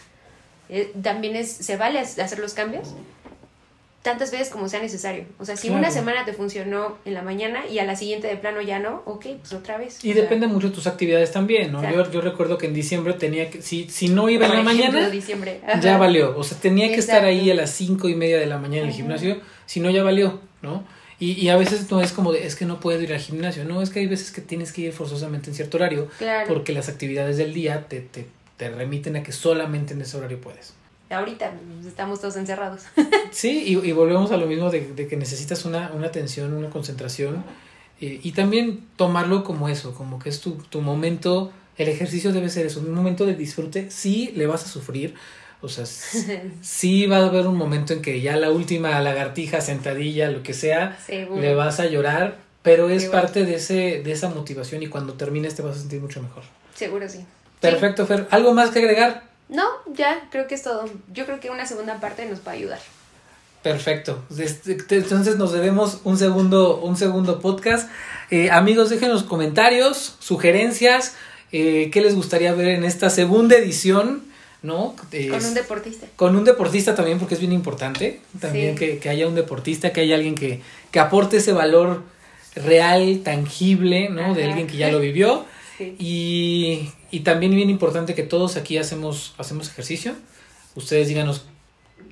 Eh, 0.70 0.92
también 1.02 1.36
es, 1.36 1.52
se 1.52 1.78
vale 1.78 2.00
hacer 2.00 2.40
los 2.40 2.54
cambios 2.54 2.90
tantas 4.04 4.32
veces 4.32 4.50
como 4.50 4.70
sea 4.70 4.80
necesario. 4.82 5.26
O 5.38 5.44
sea, 5.46 5.58
si 5.58 5.68
Claro. 5.68 5.80
una 5.82 5.92
semana 5.92 6.24
te 6.24 6.32
funcionó 6.32 6.98
en 7.04 7.14
la 7.14 7.22
mañana 7.24 7.68
y 7.68 7.80
a 7.80 7.86
la 7.86 7.96
siguiente 7.96 8.28
de 8.28 8.38
plano 8.38 8.62
ya 8.62 8.80
no, 8.80 9.02
ok, 9.06 9.26
pues 9.40 9.52
otra 9.54 9.78
vez. 9.78 10.04
Y 10.04 10.12
O 10.12 10.14
sea, 10.14 10.22
depende 10.24 10.48
mucho 10.48 10.70
de 10.70 10.76
tus 10.76 10.88
actividades 10.88 11.32
también, 11.32 11.72
¿no? 11.74 11.82
Yo, 11.92 12.10
yo 12.10 12.22
recuerdo 12.22 12.58
que 12.58 12.68
en 12.68 12.74
diciembre 12.74 13.14
tenía 13.14 13.50
que, 13.50 13.62
si, 13.62 13.90
si 13.90 14.08
no 14.10 14.30
iba 14.30 14.46
en 14.46 14.52
la 14.54 14.60
ejemplo, 14.62 14.88
mañana, 14.92 15.10
diciembre. 15.10 15.60
ya 15.82 15.98
valió. 15.98 16.38
O 16.38 16.44
sea, 16.44 16.58
tenía 16.58 16.88
que 16.88 16.96
estar 16.98 17.26
ahí 17.26 17.52
a 17.52 17.56
las 17.56 17.72
cinco 17.72 18.08
y 18.08 18.16
media 18.16 18.38
de 18.40 18.46
la 18.46 18.58
mañana 18.58 18.84
en 18.84 18.90
el 18.90 18.94
gimnasio, 18.94 19.42
si 19.66 19.80
no 19.82 19.90
ya 19.90 20.04
valió, 20.04 20.40
¿no? 20.62 20.84
Y, 21.20 21.32
y 21.34 21.50
a 21.50 21.58
veces 21.58 21.90
no 21.92 22.00
es 22.00 22.12
como 22.14 22.32
de, 22.32 22.46
es 22.46 22.56
que 22.56 22.66
no 22.66 22.80
puedo 22.80 23.02
ir 23.02 23.12
al 23.12 23.20
gimnasio, 23.20 23.66
no, 23.66 23.82
es 23.82 23.90
que 23.90 24.00
hay 24.00 24.06
veces 24.08 24.30
que 24.32 24.40
tienes 24.40 24.72
que 24.72 24.82
ir 24.82 24.94
forzosamente 24.94 25.50
en 25.50 25.56
cierto 25.56 25.78
horario, 25.78 26.08
Claro. 26.20 26.48
porque 26.48 26.72
las 26.74 26.90
actividades 26.90 27.38
del 27.38 27.56
día 27.56 27.88
te, 27.90 28.02
te, 28.02 28.28
te 28.56 28.70
remiten 28.70 29.16
a 29.16 29.24
que 29.24 29.32
solamente 29.32 29.96
en 29.96 30.02
ese 30.02 30.16
horario 30.16 30.40
puedes. 30.40 30.74
Ahorita 31.10 31.52
pues, 31.74 31.86
estamos 31.88 32.20
todos 32.22 32.36
encerrados. 32.36 32.84
Sí, 33.32 33.64
y, 33.66 33.88
y 33.88 33.92
volvemos 33.92 34.32
a 34.32 34.38
lo 34.38 34.48
mismo 34.48 34.70
de, 34.72 34.94
de 34.94 35.08
que 35.08 35.18
necesitas 35.18 35.66
una, 35.66 35.92
una 35.94 36.08
atención, 36.08 36.54
una 36.54 36.70
concentración 36.70 37.44
eh, 38.00 38.20
y 38.24 38.32
también 38.32 38.88
tomarlo 38.96 39.44
como 39.44 39.70
eso, 39.70 39.94
como 39.94 40.18
que 40.18 40.30
es 40.30 40.40
tu, 40.40 40.54
tu 40.70 40.82
momento, 40.82 41.52
el 41.78 41.90
ejercicio 41.90 42.32
debe 42.32 42.50
ser 42.50 42.66
eso, 42.66 42.80
un 42.80 42.94
momento 42.94 43.26
de 43.26 43.36
disfrute, 43.36 43.92
sí 43.92 44.32
le 44.36 44.48
vas 44.48 44.64
a 44.64 44.68
sufrir, 44.68 45.14
o 45.62 45.68
sea, 45.68 45.86
sí 46.62 47.06
va 47.06 47.18
a 47.18 47.26
haber 47.28 47.48
un 47.48 47.58
momento 47.58 47.94
en 47.94 48.02
que 48.02 48.22
ya 48.22 48.38
la 48.38 48.50
última 48.50 49.00
lagartija, 49.02 49.62
sentadilla, 49.62 50.32
lo 50.32 50.42
que 50.42 50.54
sea, 50.54 50.98
Seguro. 51.06 51.42
le 51.42 51.54
vas 51.54 51.80
a 51.80 51.86
llorar, 51.88 52.38
pero 52.64 52.90
es 52.90 53.04
Seguro. 53.04 53.22
parte 53.22 53.46
de, 53.46 53.56
ese, 53.56 54.02
de 54.04 54.12
esa 54.12 54.30
motivación 54.30 54.84
y 54.84 54.88
cuando 54.88 55.14
termines 55.14 55.54
te 55.56 55.62
vas 55.62 55.76
a 55.76 55.80
sentir 55.80 56.00
mucho 56.02 56.22
mejor. 56.24 56.44
Seguro 56.76 57.08
sí. 57.10 57.26
Perfecto, 57.60 58.06
Fer. 58.06 58.28
¿Algo 58.30 58.54
más 58.54 58.70
que 58.70 58.80
agregar? 58.80 59.27
No, 59.50 59.64
ya, 59.94 60.28
creo 60.32 60.48
que 60.48 60.56
es 60.56 60.64
todo. 60.64 60.90
Yo 61.14 61.26
creo 61.26 61.40
que 61.40 61.50
una 61.50 61.66
segunda 61.66 62.00
parte 62.00 62.26
nos 62.26 62.40
va 62.46 62.52
a 62.52 62.56
ayudar. 62.56 62.80
Perfecto. 63.64 64.24
Este, 64.38 64.76
te- 64.76 64.98
Entonces 64.98 65.38
nos 65.38 65.52
debemos 65.52 66.00
un 66.04 66.18
segundo, 66.18 66.78
un 66.82 66.96
segundo 66.98 67.40
podcast. 67.40 67.90
Eh, 68.30 68.50
amigos, 68.52 68.90
déjenos 68.90 69.24
comentarios, 69.24 70.16
sugerencias, 70.20 71.16
eh, 71.52 71.90
qué 71.92 72.02
les 72.02 72.16
gustaría 72.16 72.54
ver 72.54 72.68
en 72.70 72.84
esta 72.84 73.10
segunda 73.10 73.56
edición, 73.58 74.24
¿no? 74.64 74.96
Eh, 75.12 75.30
Con 75.30 75.44
un 75.44 75.54
deportista. 75.54 76.08
con 76.16 76.36
un 76.36 76.44
deportista 76.44 76.94
también, 76.96 77.20
porque 77.20 77.34
es 77.36 77.40
bien 77.40 77.52
importante. 77.54 78.22
También 78.40 78.78
Sí. 78.78 78.80
que, 78.86 78.98
que 79.00 79.10
haya 79.10 79.28
un 79.28 79.36
deportista, 79.36 79.92
que 79.94 80.02
haya 80.02 80.16
alguien 80.16 80.36
que, 80.36 80.62
que 80.92 81.00
aporte 81.00 81.38
ese 81.38 81.54
valor 81.54 82.04
real, 82.56 83.22
tangible, 83.24 84.10
¿no? 84.10 84.34
De 84.34 84.46
alguien 84.46 84.68
que 84.68 84.78
ya 84.78 84.92
lo 84.92 85.00
vivió. 85.00 85.46
Y, 85.80 86.90
y 87.12 87.20
también 87.22 87.56
bien 87.56 87.70
importante 87.70 88.16
que 88.16 88.24
todos 88.24 88.58
aquí 88.58 88.78
hacemos, 88.78 89.36
hacemos 89.38 89.70
ejercicio. 89.70 90.14
Ustedes 90.76 91.08
díganos 91.08 91.46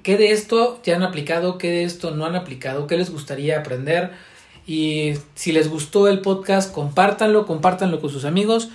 qué 0.03 0.17
de 0.17 0.31
esto 0.31 0.79
ya 0.83 0.95
han 0.95 1.03
aplicado, 1.03 1.57
qué 1.57 1.69
de 1.69 1.83
esto 1.83 2.11
no 2.11 2.25
han 2.25 2.35
aplicado, 2.35 2.87
qué 2.87 2.97
les 2.97 3.09
gustaría 3.09 3.59
aprender. 3.59 4.11
Y 4.67 5.13
si 5.35 5.51
les 5.51 5.69
gustó 5.69 6.07
el 6.07 6.21
podcast, 6.21 6.73
compártanlo, 6.73 7.45
compártanlo 7.45 8.01
con 8.01 8.09
sus 8.09 8.25
amigos. 8.25 8.69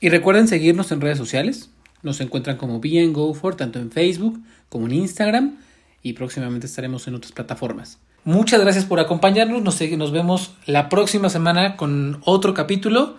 Y 0.00 0.08
recuerden 0.08 0.48
seguirnos 0.48 0.92
en 0.92 1.00
redes 1.00 1.18
sociales. 1.18 1.70
Nos 2.02 2.20
encuentran 2.20 2.56
como 2.56 2.80
Be 2.80 3.06
Go 3.08 3.34
For, 3.34 3.56
tanto 3.56 3.78
en 3.78 3.90
Facebook 3.90 4.40
como 4.68 4.86
en 4.86 4.94
Instagram. 4.94 5.58
Y 6.02 6.12
próximamente 6.12 6.66
estaremos 6.66 7.06
en 7.08 7.14
otras 7.14 7.32
plataformas. 7.32 7.98
Muchas 8.24 8.60
gracias 8.60 8.84
por 8.84 9.00
acompañarnos. 9.00 9.62
Nos, 9.62 9.80
nos 9.80 10.12
vemos 10.12 10.52
la 10.66 10.88
próxima 10.88 11.28
semana 11.28 11.76
con 11.76 12.20
otro 12.24 12.54
capítulo. 12.54 13.16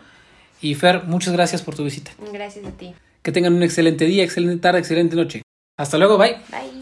Y 0.62 0.76
Fer, 0.76 1.04
muchas 1.06 1.34
gracias 1.34 1.62
por 1.62 1.76
tu 1.76 1.84
visita. 1.84 2.12
Gracias 2.34 2.66
a 2.66 2.72
ti. 2.72 2.94
Que 3.22 3.32
tengan 3.32 3.54
un 3.54 3.64
excelente 3.64 4.06
día, 4.06 4.24
excelente 4.24 4.62
tarde, 4.62 4.80
excelente 4.80 5.16
noche. 5.16 5.42
Hasta 5.78 5.98
luego, 5.98 6.18
bye. 6.18 6.38
Bye. 6.52 6.79